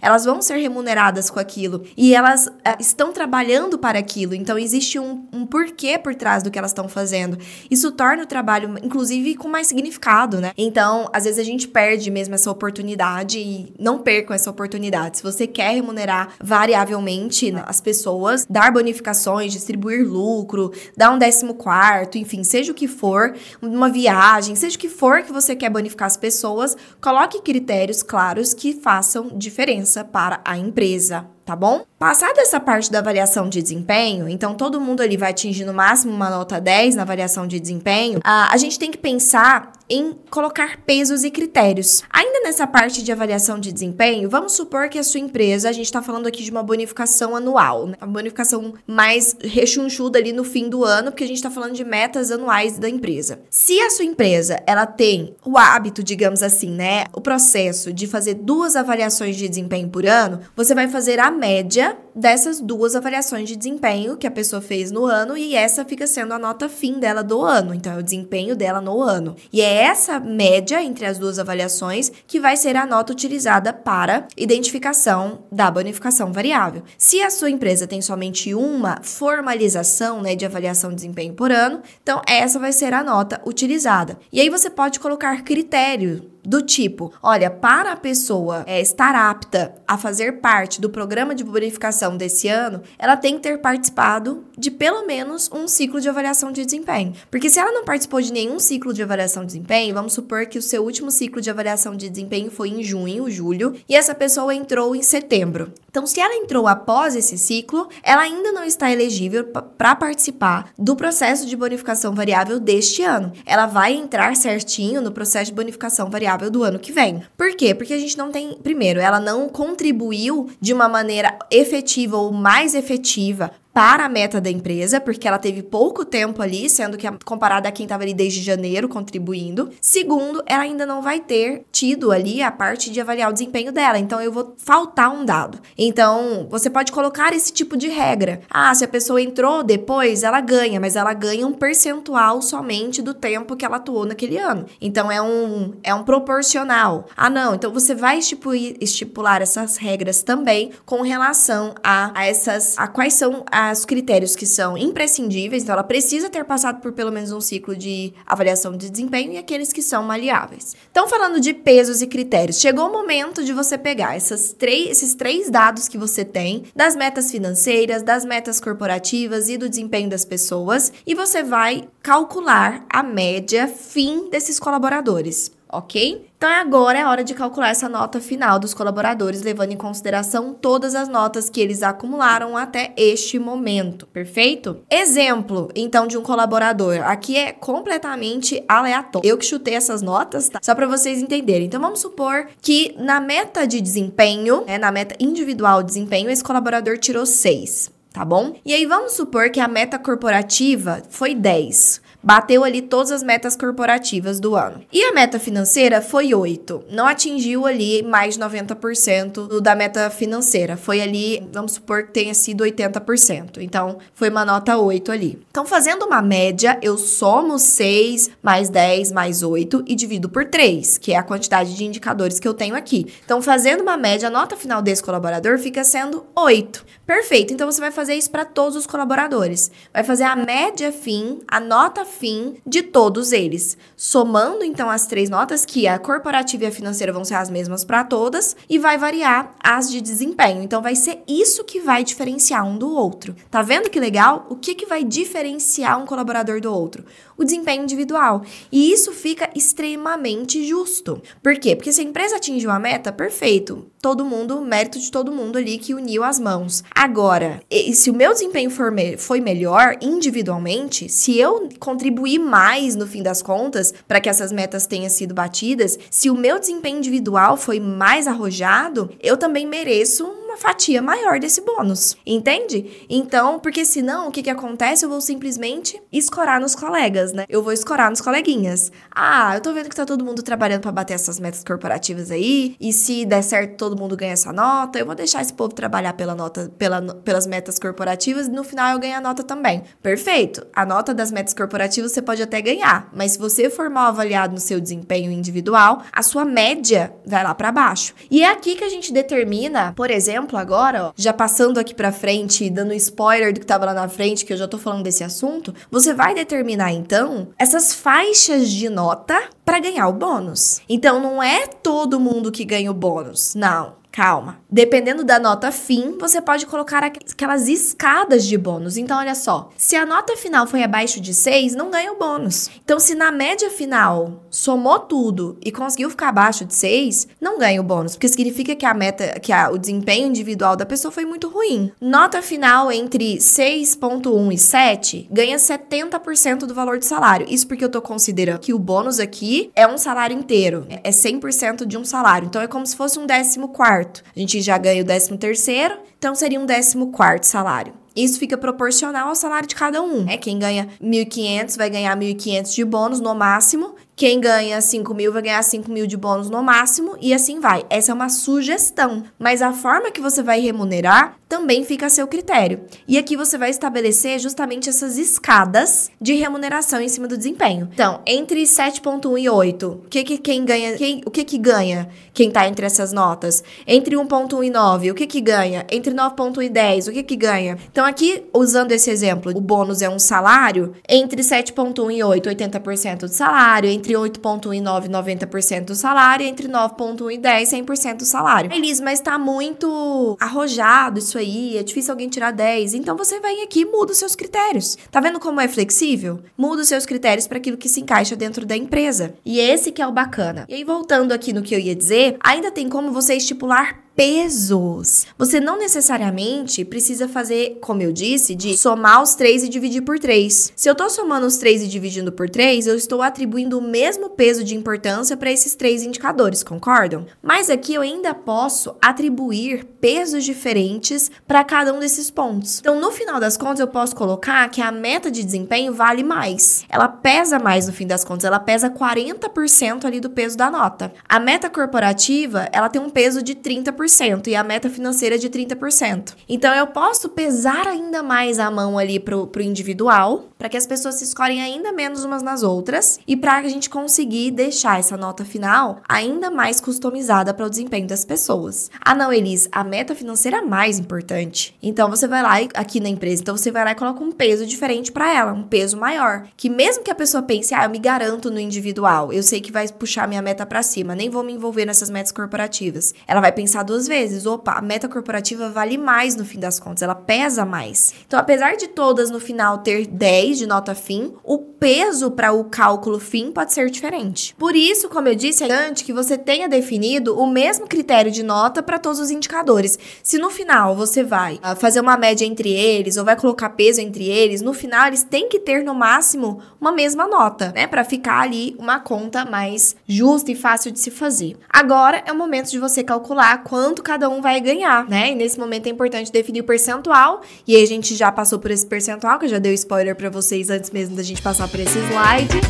Elas 0.00 0.24
vão 0.24 0.40
ser 0.42 0.56
remuneradas 0.56 1.30
com 1.30 1.40
aquilo. 1.40 1.82
E 1.96 2.14
elas 2.14 2.48
é, 2.64 2.76
estão 2.78 3.12
trabalhando 3.12 3.78
para 3.78 3.98
aquilo. 3.98 4.34
Então 4.34 4.58
existe 4.58 4.98
um, 4.98 5.26
um 5.32 5.46
porquê 5.46 5.98
por 5.98 6.14
trás 6.14 6.42
do 6.42 6.50
que 6.50 6.58
elas 6.58 6.70
estão 6.70 6.88
fazendo. 6.88 7.38
Isso 7.70 7.90
torna 7.92 8.22
o 8.22 8.26
trabalho, 8.26 8.76
inclusive, 8.82 9.34
com 9.34 9.48
mais 9.48 9.66
significado, 9.66 10.40
né? 10.40 10.52
Então, 10.56 11.08
às 11.12 11.24
vezes 11.24 11.38
a 11.38 11.44
gente 11.44 11.68
perde 11.68 12.10
mesmo 12.10 12.34
essa 12.34 12.50
oportunidade 12.50 13.38
e 13.38 13.72
não 13.78 13.98
percam 13.98 14.34
essa 14.34 14.50
oportunidade. 14.50 15.18
Se 15.18 15.22
você 15.22 15.46
quer 15.46 15.74
remunerar 15.74 16.34
variavelmente 16.42 17.50
né, 17.50 17.64
as 17.66 17.80
pessoas, 17.80 18.46
dar 18.48 18.72
bonificações, 18.72 19.52
distribuir 19.52 20.06
lucro, 20.06 20.72
dar 20.96 21.10
um 21.10 21.18
décimo 21.18 21.54
quarto, 21.54 22.18
enfim, 22.18 22.44
seja 22.44 22.72
o 22.72 22.74
que 22.74 22.88
for, 22.88 23.34
uma 23.62 23.88
viagem, 23.88 24.54
seja 24.54 24.76
o 24.76 24.78
que 24.78 24.88
for 24.88 25.22
que 25.22 25.32
você 25.32 25.54
quer 25.56 25.70
bonificar 25.70 26.06
as 26.06 26.16
pessoas, 26.16 26.76
coloque 27.00 27.42
critérios 27.42 28.02
claros 28.02 28.54
que 28.54 28.74
façam 28.74 29.29
diferença 29.34 30.04
para 30.04 30.40
a 30.44 30.56
empresa 30.56 31.28
tá 31.50 31.56
bom? 31.56 31.84
Passada 31.98 32.40
essa 32.40 32.60
parte 32.60 32.92
da 32.92 33.00
avaliação 33.00 33.48
de 33.48 33.60
desempenho, 33.60 34.28
então 34.28 34.54
todo 34.54 34.80
mundo 34.80 35.02
ali 35.02 35.16
vai 35.16 35.32
atingir 35.32 35.64
no 35.64 35.74
máximo 35.74 36.14
uma 36.14 36.30
nota 36.30 36.60
10 36.60 36.94
na 36.94 37.02
avaliação 37.02 37.44
de 37.44 37.58
desempenho, 37.58 38.20
a, 38.22 38.54
a 38.54 38.56
gente 38.56 38.78
tem 38.78 38.90
que 38.90 38.96
pensar 38.96 39.72
em 39.90 40.16
colocar 40.30 40.78
pesos 40.86 41.24
e 41.24 41.30
critérios. 41.30 42.04
Ainda 42.08 42.40
nessa 42.44 42.64
parte 42.66 43.02
de 43.02 43.10
avaliação 43.10 43.58
de 43.58 43.72
desempenho, 43.72 44.30
vamos 44.30 44.52
supor 44.52 44.88
que 44.88 44.98
a 44.98 45.02
sua 45.02 45.18
empresa, 45.18 45.68
a 45.68 45.72
gente 45.72 45.86
está 45.86 46.00
falando 46.00 46.28
aqui 46.28 46.44
de 46.44 46.50
uma 46.50 46.62
bonificação 46.62 47.34
anual, 47.34 47.88
né? 47.88 47.96
uma 48.00 48.06
bonificação 48.06 48.72
mais 48.86 49.36
rechonchuda 49.42 50.18
ali 50.18 50.32
no 50.32 50.44
fim 50.44 50.68
do 50.68 50.84
ano, 50.84 51.10
porque 51.10 51.24
a 51.24 51.26
gente 51.26 51.38
está 51.38 51.50
falando 51.50 51.74
de 51.74 51.84
metas 51.84 52.30
anuais 52.30 52.78
da 52.78 52.88
empresa. 52.88 53.40
Se 53.50 53.80
a 53.80 53.90
sua 53.90 54.04
empresa, 54.04 54.62
ela 54.64 54.86
tem 54.86 55.34
o 55.44 55.58
hábito, 55.58 56.04
digamos 56.04 56.42
assim, 56.42 56.70
né, 56.70 57.04
o 57.12 57.20
processo 57.20 57.92
de 57.92 58.06
fazer 58.06 58.34
duas 58.34 58.76
avaliações 58.76 59.34
de 59.34 59.48
desempenho 59.48 59.88
por 59.88 60.06
ano, 60.06 60.40
você 60.54 60.72
vai 60.72 60.86
fazer 60.86 61.18
a 61.18 61.32
média 61.40 61.96
dessas 62.14 62.60
duas 62.60 62.94
avaliações 62.94 63.48
de 63.48 63.56
desempenho 63.56 64.16
que 64.16 64.26
a 64.26 64.30
pessoa 64.30 64.60
fez 64.60 64.90
no 64.90 65.06
ano 65.06 65.36
e 65.36 65.54
essa 65.54 65.84
fica 65.84 66.06
sendo 66.06 66.34
a 66.34 66.38
nota 66.38 66.68
fim 66.68 66.98
dela 66.98 67.22
do 67.22 67.40
ano. 67.40 67.74
Então, 67.74 67.94
é 67.94 67.98
o 67.98 68.02
desempenho 68.02 68.54
dela 68.54 68.80
no 68.80 69.00
ano. 69.00 69.34
E 69.52 69.60
é 69.62 69.84
essa 69.84 70.20
média 70.20 70.82
entre 70.82 71.06
as 71.06 71.18
duas 71.18 71.38
avaliações 71.38 72.12
que 72.26 72.38
vai 72.38 72.56
ser 72.56 72.76
a 72.76 72.84
nota 72.84 73.12
utilizada 73.12 73.72
para 73.72 74.28
identificação 74.36 75.44
da 75.50 75.70
bonificação 75.70 76.32
variável. 76.32 76.82
Se 76.98 77.22
a 77.22 77.30
sua 77.30 77.50
empresa 77.50 77.86
tem 77.86 78.02
somente 78.02 78.54
uma 78.54 79.00
formalização 79.02 80.20
né, 80.20 80.36
de 80.36 80.44
avaliação 80.44 80.90
de 80.90 80.96
desempenho 80.96 81.32
por 81.32 81.50
ano, 81.50 81.80
então 82.02 82.20
essa 82.26 82.58
vai 82.58 82.72
ser 82.72 82.92
a 82.92 83.02
nota 83.02 83.40
utilizada. 83.46 84.18
E 84.30 84.40
aí 84.40 84.50
você 84.50 84.68
pode 84.68 85.00
colocar 85.00 85.42
critério 85.42 86.30
do 86.50 86.60
tipo, 86.62 87.12
olha, 87.22 87.48
para 87.48 87.92
a 87.92 87.96
pessoa 87.96 88.64
é, 88.66 88.80
estar 88.80 89.14
apta 89.14 89.72
a 89.86 89.96
fazer 89.96 90.40
parte 90.40 90.80
do 90.80 90.90
programa 90.90 91.32
de 91.32 91.44
bonificação 91.44 92.16
desse 92.16 92.48
ano, 92.48 92.82
ela 92.98 93.16
tem 93.16 93.36
que 93.36 93.42
ter 93.42 93.58
participado 93.58 94.44
de 94.58 94.68
pelo 94.68 95.06
menos 95.06 95.48
um 95.52 95.68
ciclo 95.68 96.00
de 96.00 96.08
avaliação 96.08 96.50
de 96.50 96.64
desempenho. 96.64 97.14
Porque 97.30 97.48
se 97.48 97.60
ela 97.60 97.70
não 97.70 97.84
participou 97.84 98.20
de 98.20 98.32
nenhum 98.32 98.58
ciclo 98.58 98.92
de 98.92 99.00
avaliação 99.00 99.42
de 99.42 99.52
desempenho, 99.52 99.94
vamos 99.94 100.12
supor 100.12 100.44
que 100.46 100.58
o 100.58 100.62
seu 100.62 100.82
último 100.82 101.12
ciclo 101.12 101.40
de 101.40 101.48
avaliação 101.48 101.94
de 101.94 102.10
desempenho 102.10 102.50
foi 102.50 102.70
em 102.70 102.82
junho, 102.82 103.30
julho, 103.30 103.76
e 103.88 103.94
essa 103.94 104.12
pessoa 104.12 104.52
entrou 104.52 104.96
em 104.96 105.04
setembro. 105.04 105.72
Então, 105.88 106.06
se 106.06 106.20
ela 106.20 106.36
entrou 106.36 106.68
após 106.68 107.16
esse 107.16 107.36
ciclo, 107.36 107.88
ela 108.02 108.22
ainda 108.22 108.52
não 108.52 108.62
está 108.62 108.92
elegível 108.92 109.44
para 109.76 109.96
participar 109.96 110.72
do 110.78 110.94
processo 110.94 111.46
de 111.46 111.56
bonificação 111.56 112.14
variável 112.14 112.60
deste 112.60 113.02
ano. 113.02 113.32
Ela 113.44 113.66
vai 113.66 113.94
entrar 113.94 114.36
certinho 114.36 115.00
no 115.00 115.10
processo 115.10 115.46
de 115.46 115.56
bonificação 115.56 116.08
variável 116.08 116.39
do 116.48 116.62
ano 116.62 116.78
que 116.78 116.92
vem. 116.92 117.22
Por 117.36 117.54
quê? 117.56 117.74
Porque 117.74 117.92
a 117.92 117.98
gente 117.98 118.16
não 118.16 118.30
tem, 118.30 118.56
primeiro, 118.62 119.00
ela 119.00 119.18
não 119.18 119.48
contribuiu 119.48 120.48
de 120.60 120.72
uma 120.72 120.88
maneira 120.88 121.36
efetiva 121.50 122.16
ou 122.16 122.32
mais 122.32 122.74
efetiva 122.74 123.50
para 123.72 124.04
a 124.04 124.08
meta 124.08 124.40
da 124.40 124.50
empresa, 124.50 125.00
porque 125.00 125.28
ela 125.28 125.38
teve 125.38 125.62
pouco 125.62 126.04
tempo 126.04 126.42
ali, 126.42 126.68
sendo 126.68 126.98
que 126.98 127.06
comparada 127.24 127.68
a 127.68 127.72
quem 127.72 127.84
estava 127.84 128.02
ali 128.02 128.12
desde 128.12 128.42
janeiro 128.42 128.88
contribuindo. 128.88 129.70
Segundo, 129.80 130.42
ela 130.46 130.64
ainda 130.64 130.84
não 130.84 131.00
vai 131.00 131.20
ter 131.20 131.64
tido 131.70 132.10
ali 132.10 132.42
a 132.42 132.50
parte 132.50 132.90
de 132.90 133.00
avaliar 133.00 133.30
o 133.30 133.32
desempenho 133.32 133.72
dela, 133.72 133.98
então 133.98 134.20
eu 134.20 134.32
vou 134.32 134.54
faltar 134.58 135.10
um 135.12 135.24
dado. 135.24 135.58
Então, 135.78 136.46
você 136.50 136.68
pode 136.68 136.90
colocar 136.92 137.32
esse 137.32 137.52
tipo 137.52 137.76
de 137.76 137.88
regra. 137.88 138.40
Ah, 138.50 138.74
se 138.74 138.84
a 138.84 138.88
pessoa 138.88 139.22
entrou 139.22 139.62
depois, 139.62 140.22
ela 140.22 140.40
ganha, 140.40 140.80
mas 140.80 140.96
ela 140.96 141.14
ganha 141.14 141.46
um 141.46 141.52
percentual 141.52 142.42
somente 142.42 143.00
do 143.00 143.14
tempo 143.14 143.56
que 143.56 143.64
ela 143.64 143.76
atuou 143.76 144.04
naquele 144.04 144.36
ano. 144.38 144.66
Então 144.80 145.10
é 145.10 145.22
um 145.22 145.74
é 145.82 145.94
um 145.94 146.02
proporcional. 146.02 147.06
Ah, 147.16 147.30
não, 147.30 147.54
então 147.54 147.72
você 147.72 147.94
vai 147.94 148.18
estipular, 148.18 149.42
essas 149.42 149.76
regras 149.76 150.22
também 150.22 150.72
com 150.84 151.02
relação 151.02 151.74
a, 151.82 152.18
a 152.18 152.26
essas 152.26 152.76
a 152.76 152.88
quais 152.88 153.14
são 153.14 153.44
as 153.50 153.59
os 153.72 153.84
critérios 153.84 154.34
que 154.34 154.46
são 154.46 154.78
imprescindíveis, 154.78 155.62
então 155.62 155.72
ela 155.72 155.84
precisa 155.84 156.30
ter 156.30 156.44
passado 156.44 156.80
por 156.80 156.92
pelo 156.92 157.12
menos 157.12 157.32
um 157.32 157.40
ciclo 157.40 157.76
de 157.76 158.12
avaliação 158.26 158.76
de 158.76 158.88
desempenho 158.88 159.32
e 159.32 159.38
aqueles 159.38 159.72
que 159.72 159.82
são 159.82 160.02
maleáveis. 160.02 160.74
Então, 160.90 161.08
falando 161.08 161.40
de 161.40 161.52
pesos 161.52 162.00
e 162.00 162.06
critérios, 162.06 162.60
chegou 162.60 162.88
o 162.88 162.92
momento 162.92 163.44
de 163.44 163.52
você 163.52 163.76
pegar 163.76 164.16
essas 164.16 164.52
três, 164.52 164.90
esses 164.90 165.14
três 165.14 165.50
dados 165.50 165.88
que 165.88 165.98
você 165.98 166.24
tem 166.24 166.64
das 166.74 166.96
metas 166.96 167.30
financeiras, 167.30 168.02
das 168.02 168.24
metas 168.24 168.60
corporativas 168.60 169.48
e 169.48 169.58
do 169.58 169.68
desempenho 169.68 170.08
das 170.08 170.24
pessoas 170.24 170.92
e 171.06 171.14
você 171.14 171.42
vai 171.42 171.88
calcular 172.02 172.84
a 172.88 173.02
média 173.02 173.66
fim 173.66 174.30
desses 174.30 174.58
colaboradores 174.58 175.52
ok? 175.72 176.26
Então 176.36 176.48
agora 176.48 176.98
é 176.98 177.06
hora 177.06 177.22
de 177.22 177.34
calcular 177.34 177.68
essa 177.68 177.88
nota 177.88 178.20
final 178.20 178.58
dos 178.58 178.72
colaboradores, 178.72 179.42
levando 179.42 179.72
em 179.72 179.76
consideração 179.76 180.54
todas 180.54 180.94
as 180.94 181.08
notas 181.08 181.50
que 181.50 181.60
eles 181.60 181.82
acumularam 181.82 182.56
até 182.56 182.92
este 182.96 183.38
momento, 183.38 184.06
perfeito? 184.06 184.78
Exemplo, 184.90 185.68
então, 185.74 186.06
de 186.06 186.16
um 186.16 186.22
colaborador. 186.22 187.00
Aqui 187.04 187.36
é 187.36 187.52
completamente 187.52 188.64
aleatório. 188.66 189.28
Eu 189.28 189.36
que 189.36 189.44
chutei 189.44 189.74
essas 189.74 190.00
notas, 190.00 190.48
tá? 190.48 190.60
Só 190.62 190.74
para 190.74 190.86
vocês 190.86 191.20
entenderem. 191.20 191.66
Então 191.66 191.80
vamos 191.80 192.00
supor 192.00 192.48
que 192.62 192.94
na 192.98 193.20
meta 193.20 193.66
de 193.66 193.80
desempenho, 193.80 194.64
né, 194.66 194.78
na 194.78 194.90
meta 194.90 195.14
individual 195.20 195.82
de 195.82 195.88
desempenho, 195.88 196.30
esse 196.30 196.42
colaborador 196.42 196.98
tirou 196.98 197.26
6 197.26 198.00
tá 198.12 198.24
bom? 198.24 198.54
E 198.64 198.74
aí 198.74 198.86
vamos 198.86 199.12
supor 199.12 199.50
que 199.50 199.60
a 199.60 199.68
meta 199.68 199.98
corporativa 199.98 201.00
foi 201.10 201.34
10 201.34 202.02
bateu 202.22 202.64
ali 202.64 202.82
todas 202.82 203.10
as 203.10 203.22
metas 203.22 203.56
corporativas 203.56 204.40
do 204.40 204.54
ano. 204.54 204.82
E 204.92 205.02
a 205.04 205.12
meta 205.12 205.38
financeira 205.38 206.00
foi 206.00 206.34
8, 206.34 206.84
não 206.90 207.06
atingiu 207.06 207.66
ali 207.66 208.02
mais 208.02 208.34
de 208.34 208.40
90% 208.40 209.60
da 209.60 209.74
meta 209.74 210.10
financeira, 210.10 210.76
foi 210.76 211.00
ali, 211.00 211.46
vamos 211.52 211.72
supor 211.72 212.04
que 212.04 212.12
tenha 212.12 212.34
sido 212.34 212.64
80%. 212.64 213.58
Então, 213.58 213.98
foi 214.14 214.28
uma 214.28 214.44
nota 214.44 214.76
8 214.76 215.12
ali. 215.12 215.40
Então, 215.50 215.64
fazendo 215.64 216.04
uma 216.04 216.22
média, 216.22 216.78
eu 216.82 216.96
somo 216.98 217.58
6 217.58 218.30
mais 218.42 218.68
10 218.68 219.12
mais 219.12 219.42
8 219.42 219.84
e 219.86 219.94
divido 219.94 220.28
por 220.28 220.44
3, 220.44 220.98
que 220.98 221.12
é 221.12 221.16
a 221.16 221.22
quantidade 221.22 221.74
de 221.74 221.84
indicadores 221.84 222.38
que 222.38 222.46
eu 222.46 222.54
tenho 222.54 222.74
aqui. 222.74 223.06
Então, 223.24 223.40
fazendo 223.42 223.82
uma 223.82 223.96
média, 223.96 224.28
a 224.28 224.30
nota 224.30 224.56
final 224.56 224.82
desse 224.82 225.02
colaborador 225.02 225.58
fica 225.58 225.84
sendo 225.84 226.26
8. 226.34 226.84
Perfeito. 227.06 227.52
Então, 227.52 227.70
você 227.70 227.80
vai 227.80 227.90
fazer 227.90 228.14
isso 228.14 228.30
para 228.30 228.44
todos 228.44 228.76
os 228.76 228.86
colaboradores. 228.86 229.70
Vai 229.92 230.04
fazer 230.04 230.24
a 230.24 230.36
média 230.36 230.92
fim, 230.92 231.40
a 231.48 231.58
nota 231.58 232.04
fim 232.10 232.56
de 232.66 232.82
todos 232.82 233.32
eles, 233.32 233.78
somando 233.96 234.64
então 234.64 234.90
as 234.90 235.06
três 235.06 235.30
notas 235.30 235.64
que 235.64 235.86
a 235.86 235.98
corporativa 235.98 236.64
e 236.64 236.66
a 236.66 236.72
financeira 236.72 237.12
vão 237.12 237.24
ser 237.24 237.34
as 237.34 237.48
mesmas 237.48 237.84
para 237.84 238.04
todas 238.04 238.56
e 238.68 238.78
vai 238.78 238.98
variar 238.98 239.54
as 239.62 239.90
de 239.90 240.00
desempenho. 240.00 240.62
Então 240.62 240.82
vai 240.82 240.94
ser 240.94 241.22
isso 241.26 241.64
que 241.64 241.80
vai 241.80 242.04
diferenciar 242.04 242.66
um 242.66 242.76
do 242.76 242.90
outro. 242.90 243.34
Tá 243.50 243.62
vendo 243.62 243.88
que 243.88 244.00
legal? 244.00 244.46
O 244.50 244.56
que 244.56 244.74
que 244.74 244.86
vai 244.86 245.04
diferenciar 245.04 246.00
um 246.00 246.06
colaborador 246.06 246.60
do 246.60 246.72
outro? 246.72 247.04
O 247.38 247.44
desempenho 247.44 247.84
individual. 247.84 248.42
E 248.70 248.92
isso 248.92 249.12
fica 249.12 249.48
extremamente 249.54 250.62
justo. 250.66 251.22
Por 251.42 251.58
quê? 251.58 251.74
Porque 251.74 251.92
se 251.92 252.02
a 252.02 252.04
empresa 252.04 252.36
atingiu 252.36 252.70
a 252.70 252.78
meta, 252.78 253.10
perfeito. 253.10 253.86
Todo 254.02 254.24
mundo, 254.24 254.60
mérito 254.60 254.98
de 254.98 255.10
todo 255.10 255.32
mundo 255.32 255.56
ali 255.56 255.78
que 255.78 255.94
uniu 255.94 256.22
as 256.22 256.38
mãos. 256.38 256.84
Agora, 256.94 257.62
se 257.94 258.10
o 258.10 258.14
meu 258.14 258.32
desempenho 258.32 258.70
for 258.70 258.90
me 258.90 259.16
foi 259.16 259.40
melhor 259.40 259.96
individualmente, 260.00 261.08
se 261.08 261.38
eu 261.38 261.68
contribuir 262.00 262.38
mais 262.38 262.96
no 262.96 263.06
fim 263.06 263.22
das 263.22 263.42
contas 263.42 263.92
para 264.08 264.20
que 264.22 264.28
essas 264.28 264.50
metas 264.50 264.86
tenham 264.86 265.10
sido 265.10 265.34
batidas, 265.34 265.98
se 266.10 266.30
o 266.30 266.34
meu 266.34 266.58
desempenho 266.58 266.96
individual 266.96 267.58
foi 267.58 267.78
mais 267.78 268.26
arrojado, 268.26 269.10
eu 269.20 269.36
também 269.36 269.66
mereço 269.66 270.26
uma 270.50 270.56
fatia 270.56 271.00
maior 271.00 271.38
desse 271.38 271.60
bônus, 271.60 272.16
entende? 272.26 273.06
Então, 273.08 273.58
porque 273.60 273.84
senão 273.84 274.28
o 274.28 274.30
que 274.32 274.42
que 274.42 274.50
acontece? 274.50 275.04
Eu 275.04 275.08
vou 275.08 275.20
simplesmente 275.20 276.00
escorar 276.12 276.60
nos 276.60 276.74
colegas, 276.74 277.32
né? 277.32 277.44
Eu 277.48 277.62
vou 277.62 277.72
escorar 277.72 278.10
nos 278.10 278.20
coleguinhas. 278.20 278.90
Ah, 279.14 279.54
eu 279.54 279.60
tô 279.60 279.72
vendo 279.72 279.88
que 279.88 279.94
tá 279.94 280.04
todo 280.04 280.24
mundo 280.24 280.42
trabalhando 280.42 280.82
para 280.82 280.92
bater 280.92 281.14
essas 281.14 281.38
metas 281.38 281.62
corporativas 281.62 282.30
aí, 282.30 282.76
e 282.80 282.92
se 282.92 283.24
der 283.24 283.42
certo 283.42 283.76
todo 283.76 283.98
mundo 283.98 284.16
ganha 284.16 284.32
essa 284.32 284.52
nota, 284.52 284.98
eu 284.98 285.06
vou 285.06 285.14
deixar 285.14 285.40
esse 285.40 285.52
povo 285.52 285.72
trabalhar 285.72 286.14
pela 286.14 286.34
nota, 286.34 286.70
pela, 286.76 287.00
pelas 287.00 287.46
metas 287.46 287.78
corporativas 287.78 288.48
e 288.48 288.50
no 288.50 288.64
final 288.64 288.92
eu 288.92 288.98
ganho 288.98 289.16
a 289.16 289.20
nota 289.20 289.44
também. 289.44 289.82
Perfeito. 290.02 290.66
A 290.74 290.84
nota 290.84 291.14
das 291.14 291.30
metas 291.30 291.54
corporativas 291.54 292.12
você 292.12 292.22
pode 292.22 292.42
até 292.42 292.60
ganhar, 292.60 293.08
mas 293.14 293.32
se 293.32 293.38
você 293.38 293.70
for 293.70 293.88
mal 293.88 294.08
avaliado 294.08 294.54
no 294.54 294.60
seu 294.60 294.80
desempenho 294.80 295.30
individual, 295.30 296.02
a 296.12 296.22
sua 296.22 296.44
média 296.44 297.12
vai 297.24 297.44
lá 297.44 297.54
para 297.54 297.70
baixo. 297.70 298.14
E 298.30 298.42
é 298.42 298.50
aqui 298.50 298.74
que 298.74 298.84
a 298.84 298.88
gente 298.88 299.12
determina, 299.12 299.92
por 299.94 300.10
exemplo, 300.10 300.39
exemplo, 300.40 300.58
agora, 300.58 301.06
ó, 301.06 301.12
já 301.16 301.32
passando 301.32 301.78
aqui 301.78 301.94
para 301.94 302.12
frente, 302.12 302.68
dando 302.70 302.92
spoiler 302.94 303.52
do 303.52 303.60
que 303.60 303.66
tava 303.66 303.86
lá 303.86 303.94
na 303.94 304.08
frente, 304.08 304.44
que 304.44 304.52
eu 304.52 304.56
já 304.56 304.66
tô 304.66 304.78
falando 304.78 305.02
desse 305.02 305.24
assunto, 305.24 305.74
você 305.90 306.12
vai 306.12 306.34
determinar 306.34 306.92
então 306.92 307.48
essas 307.58 307.92
faixas 307.94 308.68
de 308.70 308.88
nota 308.88 309.40
para 309.64 309.80
ganhar 309.80 310.08
o 310.08 310.12
bônus. 310.12 310.80
Então 310.88 311.20
não 311.20 311.42
é 311.42 311.66
todo 311.66 312.20
mundo 312.20 312.52
que 312.52 312.64
ganha 312.64 312.90
o 312.90 312.94
bônus, 312.94 313.54
não. 313.54 313.99
Calma. 314.12 314.58
Dependendo 314.68 315.24
da 315.24 315.38
nota 315.38 315.70
fim, 315.70 316.16
você 316.18 316.40
pode 316.40 316.66
colocar 316.66 317.02
aquelas 317.04 317.68
escadas 317.68 318.44
de 318.44 318.58
bônus. 318.58 318.96
Então, 318.96 319.18
olha 319.18 319.34
só. 319.34 319.70
Se 319.76 319.94
a 319.96 320.04
nota 320.04 320.36
final 320.36 320.66
foi 320.66 320.82
abaixo 320.82 321.20
de 321.20 321.32
6, 321.32 321.74
não 321.74 321.90
ganha 321.90 322.12
o 322.12 322.18
bônus. 322.18 322.68
Então, 322.84 322.98
se 322.98 323.14
na 323.14 323.30
média 323.30 323.70
final 323.70 324.44
somou 324.50 324.98
tudo 324.98 325.56
e 325.64 325.70
conseguiu 325.70 326.10
ficar 326.10 326.28
abaixo 326.28 326.64
de 326.64 326.74
6, 326.74 327.28
não 327.40 327.58
ganha 327.58 327.80
o 327.80 327.84
bônus. 327.84 328.14
Porque 328.14 328.28
significa 328.28 328.74
que 328.74 328.84
a 328.84 328.94
meta, 328.94 329.38
que 329.40 329.52
a, 329.52 329.70
o 329.70 329.78
desempenho 329.78 330.26
individual 330.26 330.76
da 330.76 330.86
pessoa 330.86 331.12
foi 331.12 331.24
muito 331.24 331.48
ruim. 331.48 331.92
Nota 332.00 332.42
final 332.42 332.90
entre 332.90 333.36
6,1 333.36 334.52
e 334.52 334.58
7 334.58 335.28
ganha 335.30 335.56
70% 335.56 336.60
do 336.60 336.74
valor 336.74 336.98
do 336.98 337.04
salário. 337.04 337.46
Isso 337.48 337.66
porque 337.66 337.84
eu 337.84 337.90
tô 337.90 338.02
considerando 338.02 338.60
que 338.60 338.74
o 338.74 338.78
bônus 338.78 339.20
aqui 339.20 339.70
é 339.74 339.86
um 339.86 339.98
salário 339.98 340.36
inteiro. 340.36 340.86
É 340.88 341.10
100% 341.10 341.84
de 341.84 341.96
um 341.96 342.04
salário. 342.04 342.46
Então, 342.46 342.60
é 342.60 342.66
como 342.66 342.86
se 342.86 342.96
fosse 342.96 343.18
um 343.18 343.26
décimo 343.26 343.68
quarto 343.68 343.99
quarto. 344.00 344.22
A 344.34 344.38
gente 344.38 344.60
já 344.60 344.78
ganha 344.78 345.02
o 345.02 345.04
décimo 345.04 345.38
terceiro, 345.38 345.98
então 346.18 346.34
seria 346.34 346.60
um 346.60 346.66
décimo 346.66 347.12
quarto 347.12 347.44
salário. 347.44 347.94
Isso 348.16 348.38
fica 348.38 348.58
proporcional 348.58 349.28
ao 349.28 349.34
salário 349.34 349.68
de 349.68 349.74
cada 349.74 350.02
um. 350.02 350.28
É 350.28 350.36
quem 350.36 350.58
ganha 350.58 350.88
1.500 351.02 351.76
vai 351.76 351.88
ganhar 351.88 352.16
1.500 352.16 352.74
de 352.74 352.84
bônus 352.84 353.20
no 353.20 353.34
máximo 353.34 353.94
quem 354.20 354.38
ganha 354.38 354.78
5 354.82 355.14
mil 355.14 355.32
vai 355.32 355.40
ganhar 355.40 355.62
5 355.62 355.90
mil 355.90 356.06
de 356.06 356.14
bônus 356.14 356.50
no 356.50 356.62
máximo 356.62 357.16
e 357.22 357.32
assim 357.32 357.58
vai. 357.58 357.86
Essa 357.88 358.12
é 358.12 358.14
uma 358.14 358.28
sugestão, 358.28 359.24
mas 359.38 359.62
a 359.62 359.72
forma 359.72 360.10
que 360.10 360.20
você 360.20 360.42
vai 360.42 360.60
remunerar 360.60 361.38
também 361.50 361.84
fica 361.84 362.06
a 362.06 362.10
seu 362.10 362.26
critério. 362.26 362.80
E 363.08 363.18
aqui 363.18 363.36
você 363.36 363.56
vai 363.58 363.70
estabelecer 363.70 364.38
justamente 364.38 364.88
essas 364.88 365.16
escadas 365.18 366.10
de 366.20 366.34
remuneração 366.34 367.00
em 367.00 367.08
cima 367.08 367.26
do 367.26 367.36
desempenho. 367.36 367.88
Então, 367.92 368.20
entre 368.26 368.62
7.1 368.62 369.40
e 369.40 369.48
8, 369.48 369.86
o 369.88 370.08
que 370.08 370.22
que 370.22 370.38
quem 370.38 370.64
ganha, 370.64 370.96
quem, 370.96 371.22
o 371.24 371.30
que 371.30 371.44
que 371.44 371.58
ganha 371.58 372.08
quem 372.32 372.50
tá 372.50 372.68
entre 372.68 372.84
essas 372.84 373.12
notas? 373.12 373.64
Entre 373.86 374.14
1.1 374.14 374.64
e 374.64 374.70
9, 374.70 375.10
o 375.10 375.14
que 375.14 375.26
que 375.26 375.40
ganha? 375.40 375.86
Entre 375.90 376.14
9.1 376.14 376.62
e 376.62 376.68
10, 376.68 377.08
o 377.08 377.12
que 377.12 377.22
que 377.22 377.36
ganha? 377.36 377.78
Então, 377.90 378.04
aqui, 378.04 378.44
usando 378.54 378.92
esse 378.92 379.10
exemplo, 379.10 379.50
o 379.56 379.60
bônus 379.60 380.02
é 380.02 380.08
um 380.08 380.18
salário, 380.18 380.94
entre 381.08 381.42
7.1 381.42 382.12
e 382.12 382.22
8, 382.22 382.48
80% 382.50 383.20
do 383.20 383.28
salário, 383.28 383.88
entre 383.88 384.10
entre 384.10 384.14
8,1 384.14 384.76
e 384.76 384.80
9, 384.80 385.08
90% 385.08 385.84
do 385.86 385.94
salário, 385.94 386.46
entre 386.46 386.68
9,1 386.68 387.32
e 387.32 387.38
10, 387.38 387.72
100% 387.72 388.16
do 388.16 388.24
salário. 388.24 388.72
Elis, 388.72 389.00
mas 389.00 389.20
tá 389.20 389.38
muito 389.38 390.36
arrojado 390.40 391.18
isso 391.18 391.38
aí, 391.40 391.76
é 391.76 391.82
difícil 391.82 392.12
alguém 392.12 392.28
tirar 392.28 392.50
10. 392.52 392.94
Então 392.94 393.16
você 393.16 393.40
vem 393.40 393.62
aqui 393.62 393.80
e 393.80 393.84
muda 393.84 394.12
os 394.12 394.18
seus 394.18 394.34
critérios. 394.34 394.96
Tá 395.10 395.20
vendo 395.20 395.40
como 395.40 395.60
é 395.60 395.68
flexível? 395.68 396.40
Muda 396.56 396.82
os 396.82 396.88
seus 396.88 397.06
critérios 397.06 397.46
para 397.46 397.58
aquilo 397.58 397.76
que 397.76 397.88
se 397.88 398.00
encaixa 398.00 398.36
dentro 398.36 398.64
da 398.64 398.76
empresa. 398.76 399.34
E 399.44 399.58
esse 399.58 399.90
que 399.90 400.02
é 400.02 400.06
o 400.06 400.12
bacana. 400.12 400.66
E 400.68 400.74
aí, 400.74 400.84
voltando 400.84 401.32
aqui 401.32 401.52
no 401.52 401.62
que 401.62 401.74
eu 401.74 401.78
ia 401.78 401.94
dizer, 401.94 402.36
ainda 402.40 402.70
tem 402.70 402.88
como 402.88 403.12
você 403.12 403.34
estipular 403.34 403.99
pesos. 404.20 405.26
Você 405.38 405.58
não 405.58 405.78
necessariamente 405.78 406.84
precisa 406.84 407.26
fazer, 407.26 407.78
como 407.80 408.02
eu 408.02 408.12
disse, 408.12 408.54
de 408.54 408.76
somar 408.76 409.22
os 409.22 409.34
três 409.34 409.62
e 409.62 409.68
dividir 409.70 410.02
por 410.02 410.18
três. 410.18 410.70
Se 410.76 410.90
eu 410.90 410.94
tô 410.94 411.08
somando 411.08 411.46
os 411.46 411.56
três 411.56 411.82
e 411.82 411.88
dividindo 411.88 412.30
por 412.30 412.50
três, 412.50 412.86
eu 412.86 412.94
estou 412.94 413.22
atribuindo 413.22 413.78
o 413.78 413.82
mesmo 413.82 414.28
peso 414.28 414.62
de 414.62 414.76
importância 414.76 415.38
para 415.38 415.50
esses 415.50 415.74
três 415.74 416.02
indicadores, 416.02 416.62
concordam? 416.62 417.24
Mas 417.42 417.70
aqui 417.70 417.94
eu 417.94 418.02
ainda 418.02 418.34
posso 418.34 418.94
atribuir 419.00 419.86
pesos 420.02 420.44
diferentes 420.44 421.30
para 421.48 421.64
cada 421.64 421.94
um 421.94 421.98
desses 421.98 422.30
pontos. 422.30 422.80
Então, 422.80 423.00
no 423.00 423.10
final 423.10 423.40
das 423.40 423.56
contas, 423.56 423.80
eu 423.80 423.88
posso 423.88 424.14
colocar 424.14 424.68
que 424.68 424.82
a 424.82 424.92
meta 424.92 425.30
de 425.30 425.42
desempenho 425.42 425.94
vale 425.94 426.22
mais. 426.22 426.84
Ela 426.90 427.08
pesa 427.08 427.58
mais 427.58 427.86
no 427.86 427.92
fim 427.94 428.06
das 428.06 428.22
contas, 428.22 428.44
ela 428.44 428.60
pesa 428.60 428.90
40% 428.90 430.04
ali 430.04 430.20
do 430.20 430.28
peso 430.28 430.58
da 430.58 430.70
nota. 430.70 431.10
A 431.26 431.40
meta 431.40 431.70
corporativa, 431.70 432.68
ela 432.70 432.90
tem 432.90 433.00
um 433.00 433.08
peso 433.08 433.42
de 433.42 433.54
30% 433.54 434.09
e 434.48 434.54
a 434.54 434.64
meta 434.64 434.90
financeira 434.90 435.36
é 435.36 435.38
de 435.38 435.48
30%. 435.48 436.34
Então 436.48 436.74
eu 436.74 436.86
posso 436.88 437.28
pesar 437.30 437.86
ainda 437.86 438.22
mais 438.22 438.58
a 438.58 438.70
mão 438.70 438.98
ali 438.98 439.18
pro, 439.18 439.46
pro 439.46 439.62
individual, 439.62 440.49
para 440.60 440.68
que 440.68 440.76
as 440.76 440.86
pessoas 440.86 441.14
se 441.14 441.24
escolhem 441.24 441.62
ainda 441.62 441.90
menos 441.90 442.22
umas 442.22 442.42
nas 442.42 442.62
outras 442.62 443.18
e 443.26 443.34
para 443.34 443.56
a 443.56 443.62
gente 443.66 443.88
conseguir 443.88 444.50
deixar 444.50 445.00
essa 445.00 445.16
nota 445.16 445.42
final 445.42 446.02
ainda 446.06 446.50
mais 446.50 446.82
customizada 446.82 447.54
para 447.54 447.64
o 447.64 447.70
desempenho 447.70 448.06
das 448.06 448.26
pessoas. 448.26 448.90
Ah, 449.00 449.14
não, 449.14 449.32
Elis, 449.32 449.70
a 449.72 449.82
meta 449.82 450.14
financeira 450.14 450.58
é 450.58 450.60
mais 450.60 450.98
importante. 450.98 451.74
Então 451.82 452.10
você 452.10 452.28
vai 452.28 452.42
lá 452.42 452.56
aqui 452.74 453.00
na 453.00 453.08
empresa, 453.08 453.40
então 453.40 453.56
você 453.56 453.70
vai 453.70 453.86
lá 453.86 453.92
e 453.92 453.94
coloca 453.94 454.22
um 454.22 454.30
peso 454.30 454.66
diferente 454.66 455.10
para 455.10 455.34
ela, 455.34 455.54
um 455.54 455.62
peso 455.62 455.96
maior, 455.96 456.46
que 456.58 456.68
mesmo 456.68 457.02
que 457.02 457.10
a 457.10 457.14
pessoa 457.14 457.42
pense, 457.42 457.74
ah, 457.74 457.84
eu 457.84 457.90
me 457.90 457.98
garanto 457.98 458.50
no 458.50 458.60
individual, 458.60 459.32
eu 459.32 459.42
sei 459.42 459.62
que 459.62 459.72
vai 459.72 459.88
puxar 459.88 460.28
minha 460.28 460.42
meta 460.42 460.66
para 460.66 460.82
cima, 460.82 461.14
nem 461.14 461.30
vou 461.30 461.42
me 461.42 461.54
envolver 461.54 461.86
nessas 461.86 462.10
metas 462.10 462.32
corporativas. 462.32 463.14
Ela 463.26 463.40
vai 463.40 463.50
pensar 463.50 463.82
duas 463.82 464.06
vezes. 464.06 464.44
Opa, 464.44 464.72
a 464.72 464.82
meta 464.82 465.08
corporativa 465.08 465.70
vale 465.70 465.96
mais 465.96 466.36
no 466.36 466.44
fim 466.44 466.60
das 466.60 466.78
contas, 466.78 467.00
ela 467.00 467.14
pesa 467.14 467.64
mais. 467.64 468.12
Então, 468.26 468.38
apesar 468.38 468.76
de 468.76 468.88
todas 468.88 469.30
no 469.30 469.40
final 469.40 469.78
ter 469.78 470.06
10 470.06 470.49
de 470.58 470.66
nota 470.66 470.94
fim, 470.94 471.34
o 471.44 471.58
peso 471.58 472.30
para 472.30 472.52
o 472.52 472.64
cálculo 472.64 473.18
fim 473.18 473.50
pode 473.50 473.72
ser 473.72 473.90
diferente. 473.90 474.54
Por 474.58 474.76
isso, 474.76 475.08
como 475.08 475.28
eu 475.28 475.34
disse 475.34 475.64
antes, 475.64 476.02
que 476.02 476.12
você 476.12 476.36
tenha 476.36 476.68
definido 476.68 477.38
o 477.38 477.46
mesmo 477.46 477.86
critério 477.86 478.30
de 478.30 478.42
nota 478.42 478.82
para 478.82 478.98
todos 478.98 479.18
os 479.18 479.30
indicadores. 479.30 479.98
Se 480.22 480.38
no 480.38 480.50
final 480.50 480.94
você 480.94 481.22
vai 481.22 481.54
uh, 481.56 481.76
fazer 481.76 482.00
uma 482.00 482.16
média 482.16 482.44
entre 482.44 482.70
eles 482.70 483.16
ou 483.16 483.24
vai 483.24 483.36
colocar 483.36 483.70
peso 483.70 484.00
entre 484.00 484.28
eles, 484.28 484.62
no 484.62 484.72
final 484.72 485.06
eles 485.06 485.22
têm 485.22 485.48
que 485.48 485.58
ter 485.58 485.82
no 485.82 485.94
máximo 485.94 486.60
uma 486.80 486.92
mesma 486.92 487.26
nota, 487.26 487.72
né, 487.72 487.86
para 487.86 488.04
ficar 488.04 488.40
ali 488.40 488.74
uma 488.78 489.00
conta 489.00 489.44
mais 489.44 489.96
justa 490.06 490.50
e 490.50 490.54
fácil 490.54 490.90
de 490.90 490.98
se 490.98 491.10
fazer. 491.10 491.56
Agora 491.68 492.22
é 492.26 492.32
o 492.32 492.36
momento 492.36 492.70
de 492.70 492.78
você 492.78 493.02
calcular 493.02 493.62
quanto 493.64 494.02
cada 494.02 494.28
um 494.28 494.40
vai 494.40 494.60
ganhar, 494.60 495.08
né? 495.08 495.32
E 495.32 495.34
nesse 495.34 495.58
momento 495.58 495.86
é 495.86 495.90
importante 495.90 496.32
definir 496.32 496.60
o 496.60 496.64
percentual. 496.64 497.42
E 497.66 497.76
aí 497.76 497.82
a 497.82 497.86
gente 497.86 498.14
já 498.14 498.30
passou 498.32 498.58
por 498.58 498.70
esse 498.70 498.86
percentual, 498.86 499.38
que 499.38 499.46
eu 499.46 499.50
já 499.50 499.58
dei 499.58 499.74
spoiler 499.74 500.14
para 500.16 500.30
vocês 500.40 500.70
antes 500.70 500.90
mesmo 500.90 501.14
da 501.14 501.22
gente 501.22 501.42
passar 501.42 501.68
por 501.68 501.78
esse 501.78 501.98
slide. 501.98 502.60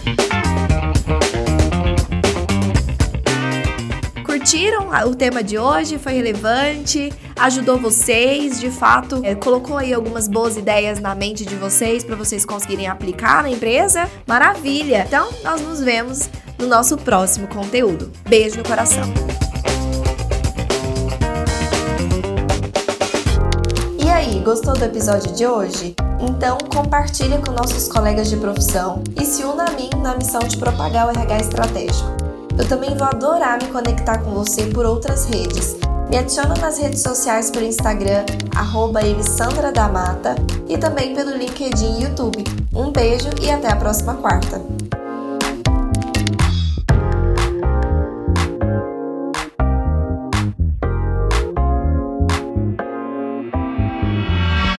curtiram 4.24 4.88
o 5.06 5.14
tema 5.14 5.42
de 5.42 5.58
hoje? 5.58 5.98
Foi 5.98 6.12
relevante? 6.12 7.12
Ajudou 7.36 7.78
vocês? 7.78 8.58
De 8.58 8.70
fato, 8.70 9.20
é, 9.22 9.34
colocou 9.34 9.76
aí 9.76 9.94
algumas 9.94 10.26
boas 10.26 10.56
ideias 10.56 10.98
na 10.98 11.14
mente 11.14 11.44
de 11.44 11.54
vocês 11.54 12.02
para 12.02 12.16
vocês 12.16 12.44
conseguirem 12.44 12.88
aplicar 12.88 13.42
na 13.42 13.50
empresa? 13.50 14.10
Maravilha! 14.26 15.04
Então, 15.06 15.28
nós 15.44 15.60
nos 15.60 15.80
vemos 15.80 16.28
no 16.58 16.66
nosso 16.66 16.96
próximo 16.96 17.46
conteúdo. 17.48 18.10
Beijo 18.28 18.56
no 18.56 18.64
coração! 18.64 19.04
aí, 24.20 24.38
gostou 24.40 24.74
do 24.74 24.84
episódio 24.84 25.32
de 25.34 25.46
hoje? 25.46 25.94
Então, 26.22 26.58
compartilhe 26.74 27.38
com 27.38 27.52
nossos 27.52 27.88
colegas 27.88 28.28
de 28.28 28.36
profissão 28.36 29.02
e 29.18 29.24
se 29.24 29.42
una 29.42 29.64
a 29.64 29.70
mim 29.72 29.90
na 30.02 30.16
missão 30.16 30.40
de 30.40 30.56
propagar 30.56 31.06
o 31.06 31.10
RH 31.10 31.38
estratégico. 31.38 32.10
Eu 32.58 32.68
também 32.68 32.94
vou 32.94 33.06
adorar 33.06 33.62
me 33.62 33.68
conectar 33.70 34.18
com 34.18 34.30
você 34.32 34.66
por 34.66 34.84
outras 34.84 35.24
redes. 35.24 35.76
Me 36.10 36.18
adiciona 36.18 36.54
nas 36.56 36.78
redes 36.78 37.02
sociais 37.02 37.50
pelo 37.50 37.64
Instagram, 37.64 38.24
arroba 38.54 39.00
Damata, 39.72 40.34
e 40.68 40.76
também 40.76 41.14
pelo 41.14 41.36
LinkedIn 41.36 41.98
e 41.98 42.02
YouTube. 42.02 42.44
Um 42.74 42.90
beijo 42.90 43.30
e 43.40 43.50
até 43.50 43.70
a 43.70 43.76
próxima 43.76 44.14
quarta! 44.14 44.79